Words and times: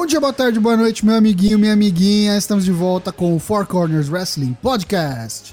Bom 0.00 0.06
dia, 0.06 0.18
boa 0.18 0.32
tarde, 0.32 0.58
boa 0.58 0.78
noite, 0.78 1.04
meu 1.04 1.14
amiguinho, 1.14 1.58
minha 1.58 1.74
amiguinha. 1.74 2.34
Estamos 2.34 2.64
de 2.64 2.72
volta 2.72 3.12
com 3.12 3.36
o 3.36 3.38
Four 3.38 3.66
Corners 3.66 4.08
Wrestling 4.08 4.54
Podcast. 4.54 5.52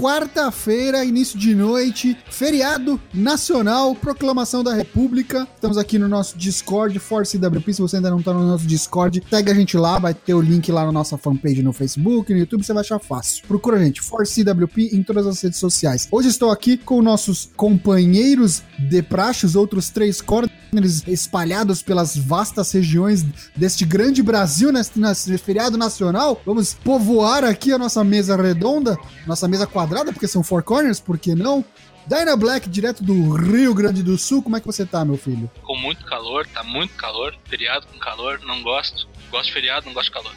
Quarta-feira, 0.00 1.04
início 1.04 1.38
de 1.38 1.54
noite, 1.54 2.16
feriado 2.30 2.98
nacional, 3.12 3.94
proclamação 3.94 4.64
da 4.64 4.72
República. 4.72 5.46
Estamos 5.54 5.76
aqui 5.76 5.98
no 5.98 6.08
nosso 6.08 6.38
Discord, 6.38 6.98
Force 6.98 7.36
WP. 7.36 7.74
Se 7.74 7.82
você 7.82 7.96
ainda 7.96 8.08
não 8.08 8.22
tá 8.22 8.32
no 8.32 8.46
nosso 8.46 8.66
Discord, 8.66 9.22
segue 9.28 9.50
a 9.50 9.54
gente 9.54 9.76
lá, 9.76 9.98
vai 9.98 10.14
ter 10.14 10.32
o 10.32 10.40
link 10.40 10.72
lá 10.72 10.86
na 10.86 10.90
nossa 10.90 11.18
fanpage 11.18 11.62
no 11.62 11.74
Facebook, 11.74 12.32
no 12.32 12.38
YouTube, 12.38 12.64
você 12.64 12.72
vai 12.72 12.80
achar 12.80 12.98
fácil. 12.98 13.46
Procura 13.46 13.76
a 13.76 13.84
gente, 13.84 14.00
Force 14.00 14.42
WP, 14.42 14.88
em 14.96 15.02
todas 15.02 15.26
as 15.26 15.38
redes 15.42 15.58
sociais. 15.58 16.08
Hoje 16.10 16.28
estou 16.28 16.50
aqui 16.50 16.78
com 16.78 17.02
nossos 17.02 17.50
companheiros 17.54 18.62
de 18.78 19.02
praxe, 19.02 19.44
os 19.44 19.54
outros 19.54 19.90
três 19.90 20.22
corners 20.70 21.06
espalhados 21.06 21.82
pelas 21.82 22.16
vastas 22.16 22.72
regiões 22.72 23.22
deste 23.54 23.84
grande 23.84 24.22
Brasil 24.22 24.72
nesse, 24.72 24.98
nesse 24.98 25.36
feriado 25.38 25.76
nacional. 25.76 26.40
Vamos 26.46 26.74
povoar 26.74 27.44
aqui 27.44 27.72
a 27.72 27.78
nossa 27.78 28.02
mesa 28.02 28.36
redonda, 28.36 28.98
nossa 29.26 29.46
mesa 29.46 29.66
quadrada 29.66 29.90
quadrada, 29.90 30.12
porque 30.12 30.28
são 30.28 30.42
four 30.42 30.62
corners, 30.62 31.00
por 31.00 31.18
que 31.18 31.34
não? 31.34 31.64
Dyna 32.06 32.36
Black, 32.36 32.68
direto 32.68 33.02
do 33.02 33.34
Rio 33.34 33.74
Grande 33.74 34.02
do 34.02 34.16
Sul, 34.16 34.42
como 34.42 34.56
é 34.56 34.60
que 34.60 34.66
você 34.66 34.86
tá, 34.86 35.04
meu 35.04 35.16
filho? 35.16 35.50
Com 35.62 35.76
muito 35.76 36.04
calor, 36.04 36.46
tá 36.46 36.62
muito 36.62 36.94
calor, 36.94 37.34
feriado 37.48 37.86
com 37.86 37.98
calor, 37.98 38.40
não 38.44 38.62
gosto. 38.62 39.08
Gosto 39.30 39.46
de 39.46 39.52
feriado, 39.52 39.86
não 39.86 39.92
gosto 39.92 40.06
de 40.06 40.12
calor. 40.12 40.32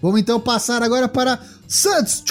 Vamos 0.00 0.20
então 0.20 0.40
passar 0.40 0.82
agora 0.82 1.08
para 1.08 1.38
Santos, 1.66 2.24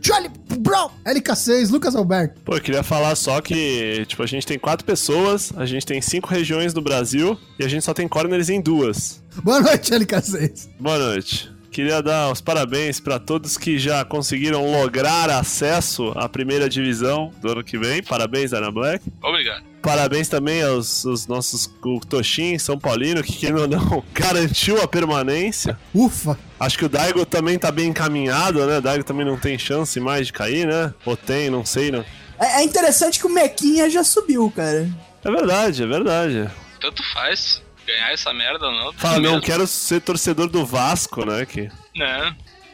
Charlie 0.00 0.30
Brown, 0.58 0.90
LK6, 1.04 1.70
Lucas 1.70 1.94
Alberto. 1.96 2.40
Pô, 2.42 2.56
eu 2.56 2.60
queria 2.60 2.82
falar 2.82 3.14
só 3.16 3.40
que, 3.40 4.04
tipo, 4.06 4.22
a 4.22 4.26
gente 4.26 4.46
tem 4.46 4.58
quatro 4.58 4.84
pessoas, 4.84 5.52
a 5.56 5.66
gente 5.66 5.84
tem 5.84 6.00
cinco 6.00 6.28
regiões 6.28 6.72
no 6.72 6.80
Brasil 6.80 7.38
e 7.58 7.64
a 7.64 7.68
gente 7.68 7.84
só 7.84 7.92
tem 7.92 8.06
corners 8.08 8.48
em 8.48 8.60
duas. 8.60 9.22
Boa 9.42 9.60
noite, 9.60 9.92
LK6. 9.92 10.68
Boa 10.78 10.98
noite. 10.98 11.55
Queria 11.76 12.02
dar 12.02 12.32
os 12.32 12.40
parabéns 12.40 12.98
para 12.98 13.18
todos 13.18 13.58
que 13.58 13.78
já 13.78 14.02
conseguiram 14.02 14.64
lograr 14.72 15.28
acesso 15.28 16.10
à 16.16 16.26
primeira 16.26 16.70
divisão 16.70 17.30
do 17.42 17.52
ano 17.52 17.62
que 17.62 17.76
vem. 17.76 18.02
Parabéns, 18.02 18.54
Ana 18.54 18.70
Black. 18.70 19.04
Obrigado. 19.22 19.62
Parabéns 19.82 20.26
também 20.26 20.62
aos, 20.62 21.04
aos 21.04 21.26
nossos 21.26 21.70
o 21.84 22.00
Toshin, 22.00 22.58
São 22.58 22.78
Paulino, 22.78 23.22
que 23.22 23.34
quem 23.34 23.50
não, 23.50 23.66
não 23.66 24.02
garantiu 24.14 24.80
a 24.80 24.88
permanência. 24.88 25.78
Ufa! 25.94 26.38
Acho 26.58 26.78
que 26.78 26.86
o 26.86 26.88
Daigo 26.88 27.26
também 27.26 27.58
tá 27.58 27.70
bem 27.70 27.90
encaminhado, 27.90 28.64
né? 28.64 28.78
O 28.78 28.80
Daigo 28.80 29.04
também 29.04 29.26
não 29.26 29.36
tem 29.38 29.58
chance 29.58 30.00
mais 30.00 30.28
de 30.28 30.32
cair, 30.32 30.66
né? 30.66 30.94
Ou 31.04 31.14
tem, 31.14 31.50
não 31.50 31.62
sei, 31.62 31.90
né? 31.90 32.06
É, 32.40 32.60
é 32.60 32.64
interessante 32.64 33.20
que 33.20 33.26
o 33.26 33.30
Mequinha 33.30 33.90
já 33.90 34.02
subiu, 34.02 34.50
cara. 34.50 34.88
É 35.22 35.30
verdade, 35.30 35.82
é 35.82 35.86
verdade. 35.86 36.50
Tanto 36.80 37.02
faz 37.12 37.65
ganhar 37.86 38.12
essa 38.12 38.32
merda 38.34 38.66
ou 38.66 38.72
não. 38.72 38.92
Fala, 38.92 39.18
não 39.18 39.40
quero 39.40 39.66
ser 39.66 40.00
torcedor 40.00 40.48
do 40.48 40.66
Vasco, 40.66 41.24
né? 41.24 41.46
Que... 41.46 41.70
Não. 41.94 42.30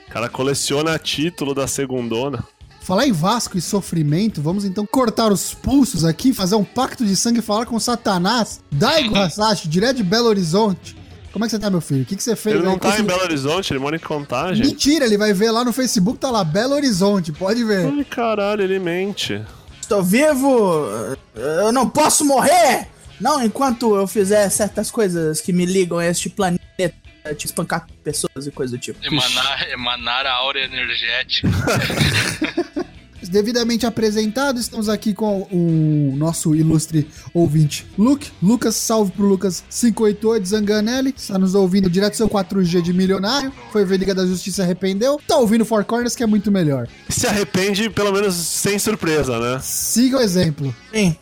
O 0.09 0.11
cara 0.11 0.29
coleciona 0.29 0.99
título 0.99 1.55
da 1.55 1.67
segundona. 1.67 2.43
Falar 2.81 3.07
em 3.07 3.13
Vasco 3.13 3.57
e 3.57 3.61
sofrimento, 3.61 4.43
vamos 4.43 4.65
então 4.65 4.85
cortar 4.85 5.31
os 5.31 5.55
pulsos 5.55 6.05
aqui, 6.05 6.33
fazer 6.33 6.57
um 6.57 6.65
pacto 6.65 7.05
de 7.07 7.15
sangue 7.15 7.39
e 7.39 7.43
falar 7.43 7.65
com 7.65 7.79
Satanás. 7.79 8.61
Daigo 8.73 9.17
Hasashi, 9.17 9.69
direto 9.69 9.99
de 9.99 10.03
Belo 10.03 10.27
Horizonte. 10.27 10.97
Como 11.33 11.45
é 11.45 11.49
que 11.49 11.53
você 11.53 11.59
tá, 11.59 11.71
meu 11.71 11.81
filho? 11.81 12.03
O 12.03 12.05
que, 12.05 12.17
que 12.17 12.23
você 12.23 12.35
fez? 12.35 12.57
Ele 12.57 12.65
não 12.65 12.73
aí? 12.73 12.81
tá 12.81 12.99
em 12.99 13.05
Belo 13.05 13.23
Horizonte, 13.23 13.73
ele 13.73 13.79
mora 13.79 13.97
em 13.97 14.01
Contagem. 14.01 14.67
Mentira, 14.67 15.07
ele 15.07 15.17
vai 15.17 15.33
ver 15.33 15.51
lá 15.51 15.65
no 15.65 15.73
Facebook, 15.73 16.19
tá 16.19 16.31
lá, 16.31 16.43
Belo 16.43 16.75
Horizonte, 16.75 17.33
pode 17.33 17.63
ver. 17.65 17.87
Ai, 17.87 18.05
caralho, 18.05 18.63
ele 18.63 18.79
mente. 18.79 19.41
Estou 19.81 20.03
vivo, 20.03 20.87
eu 21.37 21.73
não 21.73 21.89
posso 21.89 22.25
morrer! 22.25 22.89
Não, 23.23 23.41
enquanto 23.41 23.95
eu 23.95 24.07
fizer 24.09 24.49
certas 24.51 24.91
coisas 24.91 25.41
que 25.41 25.53
me 25.53 25.65
ligam 25.65 25.97
a 25.99 26.07
este 26.07 26.29
planeta, 26.29 26.61
te 27.37 27.47
espancar 27.47 27.87
pessoas 28.03 28.49
e 28.49 28.51
coisa 28.51 28.77
do 28.77 28.81
tipo. 28.81 28.99
Emanar, 29.07 29.71
emanar 29.71 30.27
a 30.27 30.33
aura 30.33 30.59
energética. 30.65 31.49
Devidamente 33.31 33.87
apresentado, 33.87 34.59
estamos 34.59 34.89
aqui 34.89 35.15
com 35.15 35.43
o 35.51 36.15
nosso 36.17 36.55
ilustre 36.55 37.09
ouvinte, 37.33 37.87
Luke. 37.97 38.31
Lucas, 38.43 38.75
salve 38.75 39.13
pro 39.13 39.25
Lucas 39.25 39.65
588 39.71 40.49
Zanganelli. 40.49 41.15
Está 41.17 41.39
nos 41.39 41.55
ouvindo 41.55 41.89
direto 41.89 42.13
do 42.13 42.17
seu 42.17 42.29
4G 42.29 42.83
de 42.83 42.93
milionário. 42.93 43.53
Foi 43.71 43.85
ver 43.85 43.99
Liga 43.99 44.15
da 44.15 44.27
Justiça 44.27 44.65
arrependeu. 44.65 45.19
Tá 45.27 45.37
ouvindo 45.37 45.65
Four 45.65 45.85
Corners, 45.85 46.17
que 46.17 46.23
é 46.23 46.27
muito 46.27 46.51
melhor. 46.51 46.89
Se 47.09 47.27
arrepende, 47.27 47.89
pelo 47.89 48.13
menos 48.13 48.35
sem 48.35 48.79
surpresa, 48.79 49.39
né? 49.39 49.61
Siga 49.63 50.19
o 50.19 50.21
exemplo. 50.21 50.75
Sim. 50.93 51.17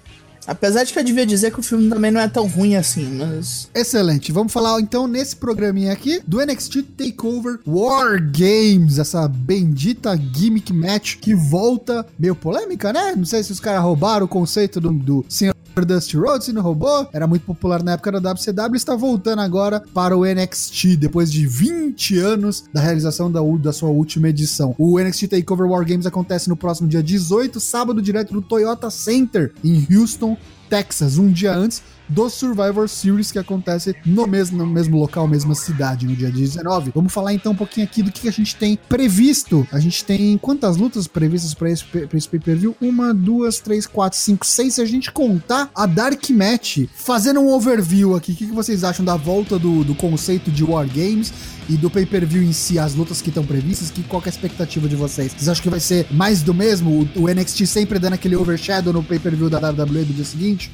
Apesar 0.46 0.84
de 0.84 0.92
que 0.92 0.98
eu 0.98 1.04
devia 1.04 1.26
dizer 1.26 1.52
que 1.52 1.60
o 1.60 1.62
filme 1.62 1.88
também 1.88 2.10
não 2.10 2.20
é 2.20 2.28
tão 2.28 2.46
ruim 2.46 2.76
assim, 2.76 3.18
mas. 3.18 3.68
Excelente. 3.74 4.32
Vamos 4.32 4.52
falar 4.52 4.80
então 4.80 5.06
nesse 5.06 5.36
programinha 5.36 5.92
aqui 5.92 6.20
do 6.26 6.44
NXT 6.44 6.82
Takeover 6.96 7.60
War 7.66 8.20
Games, 8.20 8.98
essa 8.98 9.28
bendita 9.28 10.16
gimmick 10.16 10.72
match 10.72 11.16
que 11.16 11.34
volta 11.34 12.06
meio 12.18 12.34
polêmica, 12.34 12.92
né? 12.92 13.14
Não 13.16 13.24
sei 13.24 13.42
se 13.42 13.52
os 13.52 13.60
caras 13.60 13.82
roubaram 13.82 14.26
o 14.26 14.28
conceito 14.28 14.80
do, 14.80 14.92
do 14.92 15.24
senhor 15.28 15.54
Dusty 15.84 16.16
Rhodes, 16.16 16.46
se 16.46 16.52
não 16.52 16.62
roubou, 16.62 17.08
era 17.12 17.26
muito 17.26 17.44
popular 17.44 17.82
na 17.82 17.92
época 17.92 18.12
da 18.12 18.32
WCW, 18.32 18.76
está 18.76 18.94
voltando 18.94 19.40
agora 19.40 19.82
para 19.94 20.16
o 20.16 20.24
NXT, 20.24 20.96
depois 20.96 21.30
de 21.30 21.46
20 21.46 22.18
anos 22.18 22.64
da 22.72 22.80
realização 22.80 23.30
da, 23.30 23.40
da 23.58 23.72
sua 23.72 23.88
última 23.88 24.28
edição. 24.28 24.74
O 24.78 24.98
NXT 24.98 25.28
Takeover 25.28 25.70
War 25.70 25.84
Games 25.86 26.06
acontece 26.06 26.48
no 26.48 26.56
próximo 26.56 26.88
dia 26.88 27.02
18, 27.02 27.60
sábado, 27.60 28.02
direto 28.02 28.32
do 28.32 28.42
Toyota 28.42 28.90
Center, 28.90 29.52
em 29.64 29.86
Houston, 29.90 30.36
Texas, 30.68 31.18
um 31.18 31.30
dia 31.30 31.52
antes 31.52 31.82
do 32.10 32.28
Survivor 32.28 32.88
Series 32.88 33.32
que 33.32 33.38
acontece 33.38 33.94
no 34.04 34.26
mesmo, 34.26 34.59
no 34.59 34.66
mesmo 34.66 34.98
local, 34.98 35.26
mesma 35.26 35.54
cidade, 35.54 36.06
no 36.06 36.15
dia 36.15 36.31
19. 36.31 36.93
Vamos 36.94 37.12
falar 37.12 37.32
então 37.32 37.53
um 37.53 37.56
pouquinho 37.56 37.87
aqui 37.87 38.03
do 38.03 38.12
que 38.12 38.28
a 38.28 38.32
gente 38.32 38.56
tem 38.56 38.78
previsto. 38.88 39.66
A 39.72 39.78
gente 39.78 40.04
tem 40.04 40.37
quantas 40.37 40.76
lutas 40.76 41.06
previstas 41.06 41.54
para 41.54 41.70
esse, 41.70 41.84
esse 42.12 42.28
pay-per-view? 42.28 42.76
Uma, 42.81 43.15
duas, 43.15 43.60
três, 43.60 43.87
quatro, 43.87 44.19
cinco, 44.19 44.44
seis. 44.44 44.75
Se 44.75 44.82
a 44.82 44.84
gente 44.84 45.10
contar 45.12 45.70
a 45.75 45.87
Dark 45.87 46.28
Match, 46.31 46.81
fazendo 46.94 47.41
um 47.41 47.49
overview 47.49 48.15
aqui, 48.15 48.32
o 48.32 48.37
que, 48.37 48.47
que 48.47 48.53
vocês 48.53 48.84
acham 48.84 49.04
da 49.04 49.16
volta 49.16 49.59
do, 49.59 49.84
do 49.84 49.94
conceito 49.94 50.50
de 50.50 50.65
War 50.65 50.87
Games? 50.87 51.32
e 51.70 51.76
do 51.76 51.88
pay-per-view 51.88 52.43
em 52.43 52.53
si, 52.53 52.81
as 52.81 52.97
lutas 52.97 53.22
que 53.22 53.28
estão 53.28 53.47
previstas, 53.47 53.93
que, 53.93 54.03
qual 54.03 54.20
que 54.20 54.28
é 54.28 54.31
a 54.31 54.34
expectativa 54.34 54.88
de 54.88 54.97
vocês? 54.97 55.32
Vocês 55.32 55.49
acham 55.49 55.62
que 55.62 55.70
vai 55.70 55.78
ser 55.78 56.04
mais 56.10 56.43
do 56.43 56.53
mesmo? 56.53 57.09
O, 57.15 57.22
o 57.22 57.28
NXT 57.28 57.65
sempre 57.65 58.00
dando 58.00 58.15
aquele 58.15 58.34
overshadow 58.34 58.93
no 58.93 59.04
pay-per-view 59.04 59.49
da 59.49 59.59
WWE 59.70 60.04
do 60.04 60.12
dia 60.12 60.25
seguinte? 60.25 60.72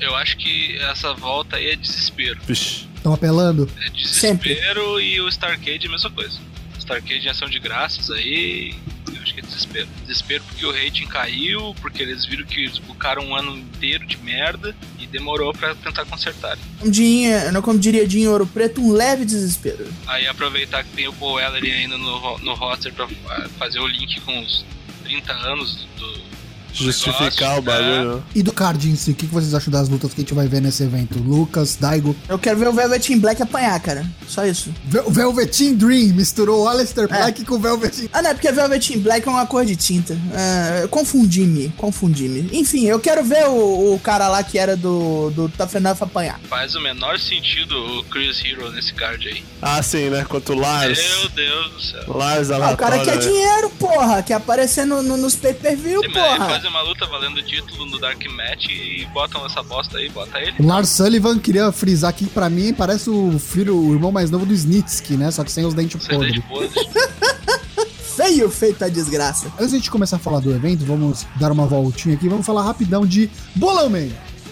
Eu 0.00 0.14
acho 0.14 0.36
que 0.36 0.78
essa 0.78 1.12
volta 1.14 1.56
aí 1.56 1.70
é 1.70 1.76
desespero. 1.76 2.38
Estão 2.48 3.12
apelando? 3.12 3.68
É 3.80 3.90
desespero 3.90 4.98
Sempre. 4.98 5.04
e 5.04 5.20
o 5.20 5.28
Starcade 5.28 5.86
é 5.86 5.88
a 5.88 5.90
mesma 5.90 6.10
coisa. 6.10 6.38
Starcade 6.78 7.26
em 7.26 7.30
ação 7.30 7.48
de 7.48 7.58
graças 7.58 8.10
aí, 8.10 8.74
eu 9.14 9.22
acho 9.22 9.34
que 9.34 9.40
é 9.40 9.42
desespero. 9.42 9.88
Desespero 10.02 10.44
porque 10.44 10.64
o 10.64 10.72
rating 10.72 11.06
caiu, 11.06 11.74
porque 11.80 12.02
eles 12.02 12.24
viram 12.24 12.46
que 12.46 12.60
eles 12.60 12.78
bucaram 12.78 13.24
um 13.24 13.36
ano 13.36 13.56
inteiro 13.56 14.06
de 14.06 14.16
merda 14.18 14.74
e 14.98 15.06
demorou 15.06 15.52
para 15.52 15.74
tentar 15.74 16.04
consertar. 16.06 16.56
Como, 16.78 16.90
dinha, 16.90 17.60
como 17.62 17.78
diria 17.78 18.06
Dinho 18.06 18.30
Ouro 18.30 18.46
Preto, 18.46 18.80
um 18.80 18.92
leve 18.92 19.24
desespero. 19.24 19.86
Aí 20.06 20.26
aproveitar 20.26 20.82
que 20.84 20.90
tem 20.90 21.08
o 21.08 21.12
Paul 21.12 21.40
Ellery 21.40 21.72
ainda 21.72 21.98
no, 21.98 22.38
no 22.38 22.54
roster 22.54 22.92
pra 22.92 23.08
fazer 23.58 23.80
o 23.80 23.86
link 23.86 24.20
com 24.22 24.40
os 24.40 24.64
30 25.04 25.32
anos 25.32 25.86
do, 25.98 26.18
justificar 26.72 27.58
o 27.58 27.62
bagulho. 27.62 28.22
E 28.34 28.42
do 28.42 28.52
card 28.52 28.88
em 28.88 28.96
si, 28.96 29.10
o 29.10 29.14
que 29.14 29.26
vocês 29.26 29.54
acham 29.54 29.70
das 29.70 29.88
lutas 29.88 30.12
que 30.12 30.20
a 30.20 30.22
gente 30.22 30.34
vai 30.34 30.46
ver 30.46 30.60
nesse 30.60 30.82
evento? 30.82 31.18
Lucas, 31.18 31.76
Daigo? 31.80 32.14
Eu 32.28 32.38
quero 32.38 32.58
ver 32.58 32.68
o 32.68 32.72
Velveteen 32.72 33.18
Black 33.18 33.42
apanhar, 33.42 33.78
cara. 33.80 34.06
Só 34.26 34.44
isso. 34.44 34.72
O 35.06 35.10
Velveteen 35.10 35.74
Dream 35.74 36.14
misturou 36.14 36.64
o 36.64 36.68
Aleister 36.68 37.04
é. 37.04 37.06
Black 37.06 37.44
com 37.44 37.54
o 37.54 37.58
Velveteen. 37.58 38.08
Ah, 38.12 38.22
não, 38.22 38.30
é 38.30 38.34
porque 38.34 38.50
Velveteen 38.50 39.00
Black 39.00 39.26
é 39.26 39.30
uma 39.30 39.46
cor 39.46 39.64
de 39.64 39.76
tinta. 39.76 40.18
É, 40.34 40.86
confundi-me, 40.88 41.72
confundi-me. 41.76 42.48
Enfim, 42.52 42.86
eu 42.86 43.00
quero 43.00 43.24
ver 43.24 43.46
o, 43.46 43.94
o, 43.94 44.00
cara 44.00 44.28
lá 44.28 44.42
que 44.42 44.58
era 44.58 44.76
do, 44.76 45.30
do 45.30 45.52
Enough 45.74 46.02
apanhar. 46.02 46.40
Faz 46.48 46.74
o 46.74 46.80
menor 46.80 47.18
sentido 47.18 47.74
o 47.76 48.04
Chris 48.04 48.42
Hero 48.44 48.70
nesse 48.72 48.92
card 48.94 49.28
aí. 49.28 49.44
Ah, 49.60 49.82
sim, 49.82 50.10
né? 50.10 50.24
Quanto 50.28 50.52
o 50.52 50.56
Lars. 50.56 50.98
Meu 50.98 51.28
Deus 51.30 51.72
do 51.72 51.82
céu. 51.82 52.04
Lars 52.08 52.50
ah, 52.50 52.72
O 52.72 52.76
cara 52.76 52.98
quer 53.04 53.18
dinheiro, 53.18 53.70
porra. 53.70 54.22
Quer 54.22 54.34
aparecer 54.34 54.84
no, 54.84 55.02
no, 55.02 55.16
nos 55.16 55.34
pay-per-view, 55.36 56.00
porra. 56.12 56.57
Faz 56.58 56.70
uma 56.70 56.82
luta 56.82 57.06
valendo 57.06 57.40
título 57.40 57.86
no 57.86 58.00
Dark 58.00 58.20
Match 58.32 58.66
e 58.68 59.06
botam 59.14 59.46
essa 59.46 59.62
bosta 59.62 59.96
aí, 59.96 60.08
bota 60.08 60.40
ele. 60.40 60.56
O 60.58 60.66
Lars 60.66 60.88
Sullivan 60.88 61.38
queria 61.38 61.70
frisar 61.70 62.10
aqui 62.10 62.26
pra 62.26 62.50
mim, 62.50 62.74
parece 62.74 63.08
o 63.08 63.38
filho, 63.38 63.76
o 63.76 63.94
irmão 63.94 64.10
mais 64.10 64.28
novo 64.28 64.44
do 64.44 64.52
Snitsky, 64.52 65.16
né? 65.16 65.30
Só 65.30 65.44
que 65.44 65.52
sem 65.52 65.64
os 65.64 65.72
dentes 65.72 66.04
podres. 66.04 66.42
feio 68.16 68.50
feito 68.50 68.84
a 68.84 68.88
desgraça. 68.88 69.46
Antes 69.54 69.70
de 69.70 69.76
a 69.76 69.78
gente 69.78 69.88
começar 69.88 70.16
a 70.16 70.18
falar 70.18 70.40
do 70.40 70.50
evento, 70.50 70.84
vamos 70.84 71.24
dar 71.36 71.52
uma 71.52 71.64
voltinha 71.64 72.16
aqui, 72.16 72.28
vamos 72.28 72.44
falar 72.44 72.64
rapidão 72.64 73.06
de 73.06 73.30
Bolão 73.54 73.88
Man 73.88 74.08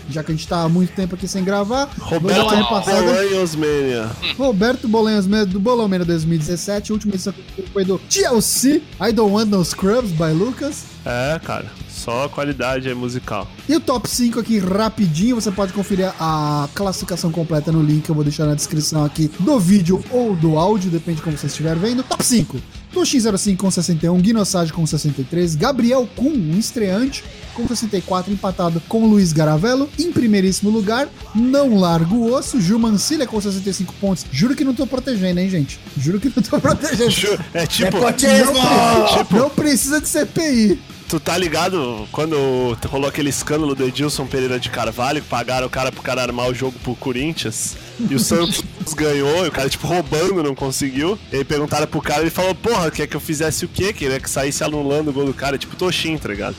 já 0.09 0.23
que 0.23 0.31
a 0.31 0.35
gente 0.35 0.47
tá 0.47 0.63
há 0.63 0.69
muito 0.69 0.93
tempo 0.93 1.15
aqui 1.15 1.27
sem 1.27 1.43
gravar. 1.43 1.91
Roberto 1.99 2.49
Bolanhos 2.49 3.57
Mania. 3.57 4.11
Roberto 4.39 4.89
Bolanhos 4.89 5.27
Mania 5.27 5.47
do 5.47 5.59
Bolão 5.59 5.89
Mania 5.89 6.07
2017. 6.07 6.93
A 6.93 6.95
última 6.95 7.15
edição 7.15 7.35
foi 7.73 7.85
do 7.85 7.99
TLC, 7.99 8.83
I 9.01 9.13
Don't 9.13 9.35
Want 9.35 9.49
No 9.49 9.65
Scrubs, 9.65 10.13
by 10.13 10.33
Lucas. 10.33 10.85
É, 11.05 11.41
cara. 11.43 11.67
Só 11.97 12.29
qualidade 12.29 12.93
musical. 12.95 13.49
E 13.69 13.75
o 13.75 13.81
top 13.81 14.09
5 14.09 14.39
aqui 14.39 14.59
rapidinho, 14.59 15.35
você 15.35 15.51
pode 15.51 15.73
conferir 15.73 16.13
a 16.21 16.69
classificação 16.75 17.33
completa 17.33 17.73
no 17.73 17.83
link 17.83 18.05
que 18.05 18.11
eu 18.11 18.15
vou 18.15 18.23
deixar 18.23 18.45
na 18.45 18.55
descrição 18.55 19.05
aqui 19.05 19.31
do 19.41 19.59
vídeo 19.59 20.05
ou 20.11 20.37
do 20.37 20.59
áudio, 20.59 20.91
depende 20.91 21.17
de 21.17 21.23
como 21.23 21.37
você 21.39 21.47
estiver 21.47 21.75
vendo. 21.75 22.03
Top 22.03 22.23
5. 22.23 22.59
Tuxin05 22.95 23.57
com 23.57 23.71
61, 23.71 24.19
Guinosage 24.21 24.73
com 24.73 24.87
63, 24.87 25.55
Gabriel 25.55 26.09
Kuhn, 26.17 26.33
um 26.33 26.59
estreante, 26.59 27.25
com 27.55 27.67
64, 27.67 28.33
empatado 28.33 28.81
com 28.89 29.07
Luiz 29.07 29.33
Garavello. 29.33 29.89
Em 29.99 30.13
primeiríssimo 30.13 30.71
lugar, 30.71 31.09
Não 31.35 31.79
Largo 31.79 32.17
o 32.17 32.33
Osso, 32.35 32.61
Gil 32.61 32.79
Mancilha 32.79 33.27
com 33.27 33.41
65 33.41 33.95
pontos. 34.01 34.25
Juro 34.31 34.55
que 34.55 34.65
não 34.65 34.75
tô 34.75 34.87
protegendo, 34.87 35.41
hein, 35.41 35.51
gente? 35.51 35.79
Juro 35.99 36.21
que 36.21 36.33
não 36.35 36.43
tô 36.43 36.61
protegendo. 36.61 37.43
É 37.53 37.67
tipo, 37.67 37.97
Nepotismo! 37.97 38.53
Não, 38.53 39.41
não 39.41 39.51
precisa 39.51 40.01
de 40.01 40.09
CPI. 40.09 40.79
Tu 41.09 41.21
tá 41.21 41.37
ligado 41.39 42.07
quando 42.11 42.77
rolou 42.87 43.09
aquele 43.09 43.31
escândalo 43.31 43.75
do 43.75 43.85
Edilson 43.85 44.27
Pereira 44.27 44.59
de 44.59 44.71
Carvalho, 44.71 45.23
que 45.23 45.29
pagaram 45.29 45.67
o 45.67 45.71
cara 45.71 45.93
pro 45.93 46.03
cara 46.03 46.23
armar 46.23 46.49
o 46.49 46.55
jogo 46.55 46.79
pro 46.81 46.95
Corinthians, 46.95 47.77
e 48.11 48.15
o 48.15 48.19
Santos 48.19 48.63
ganhou, 48.95 49.45
e 49.45 49.49
o 49.49 49.53
cara, 49.53 49.69
tipo, 49.69 49.87
roubando, 49.87 50.43
não 50.43 50.55
conseguiu. 50.55 51.19
E 51.33 51.37
aí 51.37 51.45
perguntaram 51.45 51.87
pro 51.87 52.01
cara, 52.01 52.21
ele 52.23 52.31
falou, 52.31 52.55
porra, 52.55 52.91
quer 52.91 53.07
que 53.07 53.17
eu 53.17 53.21
fizesse 53.21 53.65
o 53.65 53.69
quê? 53.69 53.93
Queria 53.93 54.21
que 54.21 54.29
saísse 54.29 54.63
anulando 54.63 55.09
o 55.09 55.13
gol 55.13 55.27
do 55.27 55.35
cara, 55.35 55.59
tipo 55.59 55.77
Toshin, 55.77 56.17
tá 56.19 56.29
ligado? 56.29 56.57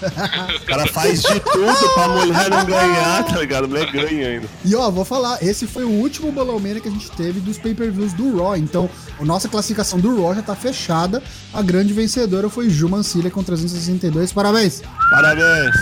O 0.62 0.66
cara 0.66 0.88
faz 0.88 1.22
de 1.22 1.40
tudo 1.40 1.94
pra 1.94 2.08
mulher 2.08 2.50
não 2.50 2.66
ganhar, 2.66 3.24
tá 3.24 3.40
ligado? 3.40 3.66
A 3.66 3.68
mulher 3.68 3.92
ganha 3.92 4.28
ainda. 4.28 4.48
E 4.64 4.76
ó, 4.76 4.90
vou 4.90 5.06
falar, 5.06 5.42
esse 5.42 5.66
foi 5.66 5.84
o 5.84 5.90
último 5.90 6.32
Bolão 6.32 6.60
Mania 6.60 6.80
que 6.80 6.88
a 6.88 6.92
gente 6.92 7.10
teve 7.12 7.40
dos 7.40 7.58
pay-per-views 7.58 8.14
do 8.14 8.38
Raw. 8.38 8.56
Então, 8.58 8.90
a 9.20 9.26
nossa 9.26 9.48
classificação 9.48 10.00
do 10.00 10.22
Raw 10.22 10.36
já 10.36 10.42
tá 10.42 10.56
fechada. 10.56 11.22
A 11.54 11.62
grande 11.62 11.94
vencedora 11.94 12.50
foi 12.50 12.70
Ju 12.70 12.90
Mancilha 12.90 13.30
com 13.30 13.44
362. 13.44 14.32
Parabéns! 14.34 14.82
Parabéns. 15.10 15.76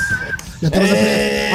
Já 0.62 0.70
temos 0.70 0.90
a, 0.90 0.96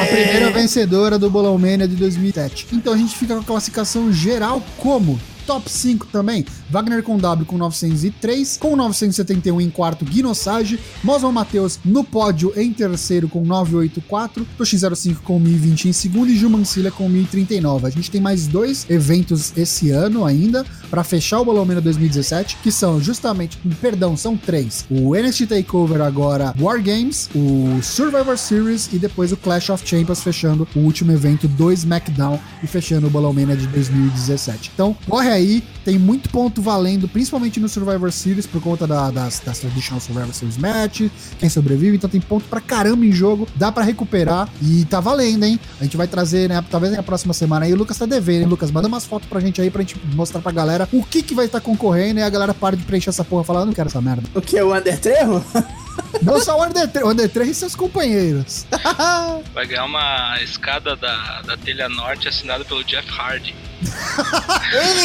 a 0.03 0.05
primeira 0.05 0.51
vencedora 0.51 1.17
do 1.17 1.29
Bolão 1.29 1.57
Mania 1.57 1.87
de 1.87 1.95
2007. 1.95 2.67
Então 2.71 2.93
a 2.93 2.97
gente 2.97 3.15
fica 3.15 3.33
com 3.35 3.41
a 3.41 3.43
classificação 3.43 4.11
geral 4.11 4.61
como 4.81 5.19
top 5.45 5.69
5 5.69 6.07
também. 6.07 6.45
Wagner 6.69 7.03
com 7.03 7.17
W 7.17 7.45
com 7.45 7.57
903, 7.57 8.57
com 8.57 8.75
971 8.75 9.61
em 9.61 9.69
quarto, 9.69 10.03
Guinosage, 10.03 10.79
Mosman 11.03 11.31
Matheus 11.31 11.79
no 11.85 12.03
pódio 12.03 12.51
em 12.55 12.73
terceiro 12.73 13.29
com 13.29 13.43
984, 13.43 14.47
Toshi05 14.57 15.17
com 15.23 15.39
1020 15.39 15.89
em 15.89 15.93
segundo 15.93 16.31
e 16.31 16.35
Jumancilha 16.35 16.91
com 16.91 17.07
1039. 17.07 17.87
A 17.87 17.89
gente 17.89 18.09
tem 18.09 18.19
mais 18.19 18.47
dois 18.47 18.89
eventos 18.89 19.55
esse 19.55 19.91
ano 19.91 20.25
ainda 20.25 20.65
para 20.91 21.03
fechar 21.03 21.39
o 21.39 21.45
Bolão 21.45 21.65
Mania 21.65 21.81
2017, 21.81 22.57
que 22.61 22.71
são 22.71 22.99
justamente, 23.01 23.57
perdão, 23.81 24.15
são 24.17 24.35
três. 24.37 24.85
O 24.91 25.15
NXT 25.15 25.47
TakeOver 25.47 26.01
agora 26.01 26.53
War 26.59 26.83
Games, 26.83 27.29
o 27.33 27.79
Survivor 27.81 28.37
Series 28.37 28.89
e 28.91 28.99
depois 28.99 29.31
o 29.31 29.37
Clash 29.37 29.69
of 29.69 29.87
Champions 29.87 30.21
fechando 30.21 30.67
o 30.75 30.79
último 30.79 31.11
evento 31.13 31.47
do 31.47 31.71
SmackDown 31.71 32.37
e 32.61 32.67
fechando 32.67 33.07
o 33.07 33.09
Bolão 33.09 33.31
Mania 33.33 33.55
de 33.55 33.65
2017. 33.67 34.71
Então, 34.73 34.95
corre 35.07 35.29
aí, 35.29 35.63
tem 35.85 35.97
muito 35.97 36.29
ponto 36.29 36.61
valendo, 36.61 37.07
principalmente 37.07 37.59
no 37.59 37.69
Survivor 37.69 38.11
Series, 38.11 38.45
por 38.45 38.61
conta 38.61 38.85
da- 38.85 39.09
das, 39.09 39.41
das 39.43 39.59
Traditional 39.59 40.01
Survivor 40.01 40.33
Series 40.33 40.57
Match, 40.57 41.01
quem 41.39 41.49
sobrevive, 41.49 41.95
então 41.95 42.09
tem 42.09 42.19
ponto 42.21 42.43
pra 42.49 42.59
caramba 42.59 43.05
em 43.05 43.11
jogo, 43.11 43.47
dá 43.55 43.71
pra 43.71 43.83
recuperar 43.83 44.49
e 44.61 44.85
tá 44.85 44.99
valendo, 44.99 45.43
hein? 45.45 45.59
A 45.79 45.83
gente 45.83 45.95
vai 45.95 46.07
trazer, 46.07 46.49
né, 46.49 46.63
talvez 46.69 46.93
na 46.93 47.01
próxima 47.01 47.33
semana 47.33 47.65
aí, 47.65 47.73
o 47.73 47.77
Lucas 47.77 47.97
tá 47.97 48.05
devendo, 48.05 48.41
hein, 48.43 48.47
Lucas? 48.47 48.69
Manda 48.71 48.87
umas 48.87 49.05
fotos 49.05 49.27
pra 49.29 49.39
gente 49.39 49.61
aí, 49.61 49.69
pra 49.69 49.81
gente 49.81 49.95
mostrar 50.15 50.41
pra 50.41 50.51
galera 50.51 50.80
o 50.91 51.03
que 51.03 51.21
que 51.21 51.33
vai 51.33 51.45
estar 51.45 51.61
concorrendo 51.61 52.19
e 52.19 52.23
a 52.23 52.29
galera 52.29 52.53
para 52.53 52.75
de 52.75 52.83
preencher 52.83 53.09
essa 53.09 53.23
porra 53.23 53.43
falando, 53.43 53.67
não 53.67 53.73
quero 53.73 53.89
essa 53.89 54.01
merda. 54.01 54.23
O 54.33 54.41
que? 54.41 54.61
O 54.61 54.75
Undertrevo? 54.75 55.43
Não 56.21 56.39
só 56.39 56.57
o 56.57 56.63
Under 56.63 56.87
3, 56.87 57.05
o 57.05 57.09
Under 57.09 57.29
3 57.29 57.49
e 57.49 57.53
seus 57.53 57.75
companheiros. 57.75 58.65
Vai 59.53 59.65
ganhar 59.65 59.85
uma 59.85 60.41
escada 60.41 60.95
da, 60.95 61.41
da 61.41 61.57
telha 61.57 61.89
norte 61.89 62.27
assinada 62.27 62.63
pelo 62.63 62.83
Jeff 62.83 63.09
Hardy. 63.09 63.55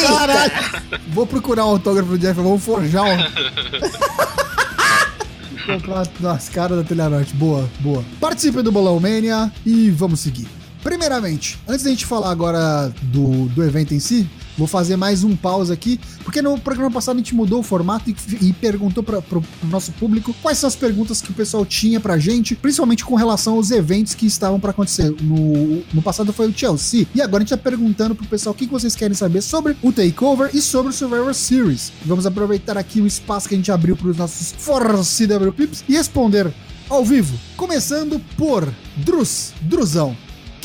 Caralho! 0.07 0.53
Vou 1.09 1.27
procurar 1.27 1.65
um 1.65 1.71
autógrafo 1.71 2.11
do 2.11 2.19
Jeff, 2.19 2.35
vamos 2.35 2.63
forjar 2.63 3.05
um. 3.05 3.17
Comprar 5.67 6.07
nas 6.21 6.49
caras 6.49 6.79
da 6.79 6.85
Telha 6.85 7.09
Norte. 7.09 7.35
Boa, 7.35 7.69
boa. 7.81 8.05
Participe 8.21 8.63
do 8.63 8.71
Bolão 8.71 9.01
Mania 9.01 9.51
e 9.65 9.91
vamos 9.91 10.21
seguir. 10.21 10.47
Primeiramente, 10.87 11.59
antes 11.67 11.83
da 11.83 11.91
gente 11.91 12.07
falar 12.07 12.31
agora 12.31 12.95
do, 13.03 13.47
do 13.47 13.65
evento 13.65 13.93
em 13.93 13.99
si, 13.99 14.25
vou 14.57 14.69
fazer 14.69 14.95
mais 14.95 15.25
um 15.25 15.35
pause 15.35 15.73
aqui, 15.73 15.99
porque 16.23 16.41
no 16.41 16.57
programa 16.61 16.93
passado 16.93 17.17
a 17.17 17.19
gente 17.19 17.35
mudou 17.35 17.59
o 17.59 17.63
formato 17.65 18.09
e, 18.09 18.15
e 18.41 18.53
perguntou 18.53 19.03
para 19.03 19.19
o 19.19 19.45
nosso 19.65 19.91
público 19.91 20.33
quais 20.41 20.59
são 20.59 20.69
as 20.69 20.77
perguntas 20.77 21.21
que 21.21 21.33
o 21.33 21.35
pessoal 21.35 21.67
tinha 21.67 21.99
pra 21.99 22.19
gente, 22.19 22.55
principalmente 22.55 23.05
com 23.05 23.17
relação 23.17 23.55
aos 23.55 23.73
eventos 23.73 24.15
que 24.15 24.27
estavam 24.27 24.61
para 24.61 24.71
acontecer. 24.71 25.13
No, 25.23 25.83
no 25.93 26.01
passado 26.01 26.33
foi 26.33 26.49
o 26.49 26.57
Chelsea, 26.57 27.05
e 27.13 27.21
agora 27.21 27.43
a 27.43 27.45
gente 27.45 27.59
tá 27.59 27.61
perguntando 27.61 28.15
pro 28.15 28.25
pessoal 28.29 28.55
o 28.55 28.57
que 28.57 28.67
vocês 28.67 28.95
querem 28.95 29.17
saber 29.17 29.43
sobre 29.43 29.77
o 29.83 29.91
Takeover 29.91 30.51
e 30.55 30.63
sobre 30.63 30.91
o 30.91 30.95
Survivor 30.95 31.35
Series. 31.35 31.93
Vamos 32.05 32.27
aproveitar 32.27 32.79
aqui 32.79 33.01
o 33.01 33.09
espaço 33.09 33.49
que 33.49 33.57
a 33.57 33.59
gente 33.59 33.73
abriu 33.73 33.97
para 33.97 34.07
os 34.07 34.17
nossos 34.17 34.55
Force 34.57 35.27
CW 35.27 35.51
Pips 35.51 35.83
e 35.89 35.95
responder 35.97 36.55
ao 36.89 37.05
vivo. 37.05 37.37
Começando 37.57 38.21
por 38.37 38.73
Drus, 39.05 39.53
Druzão. 39.63 40.17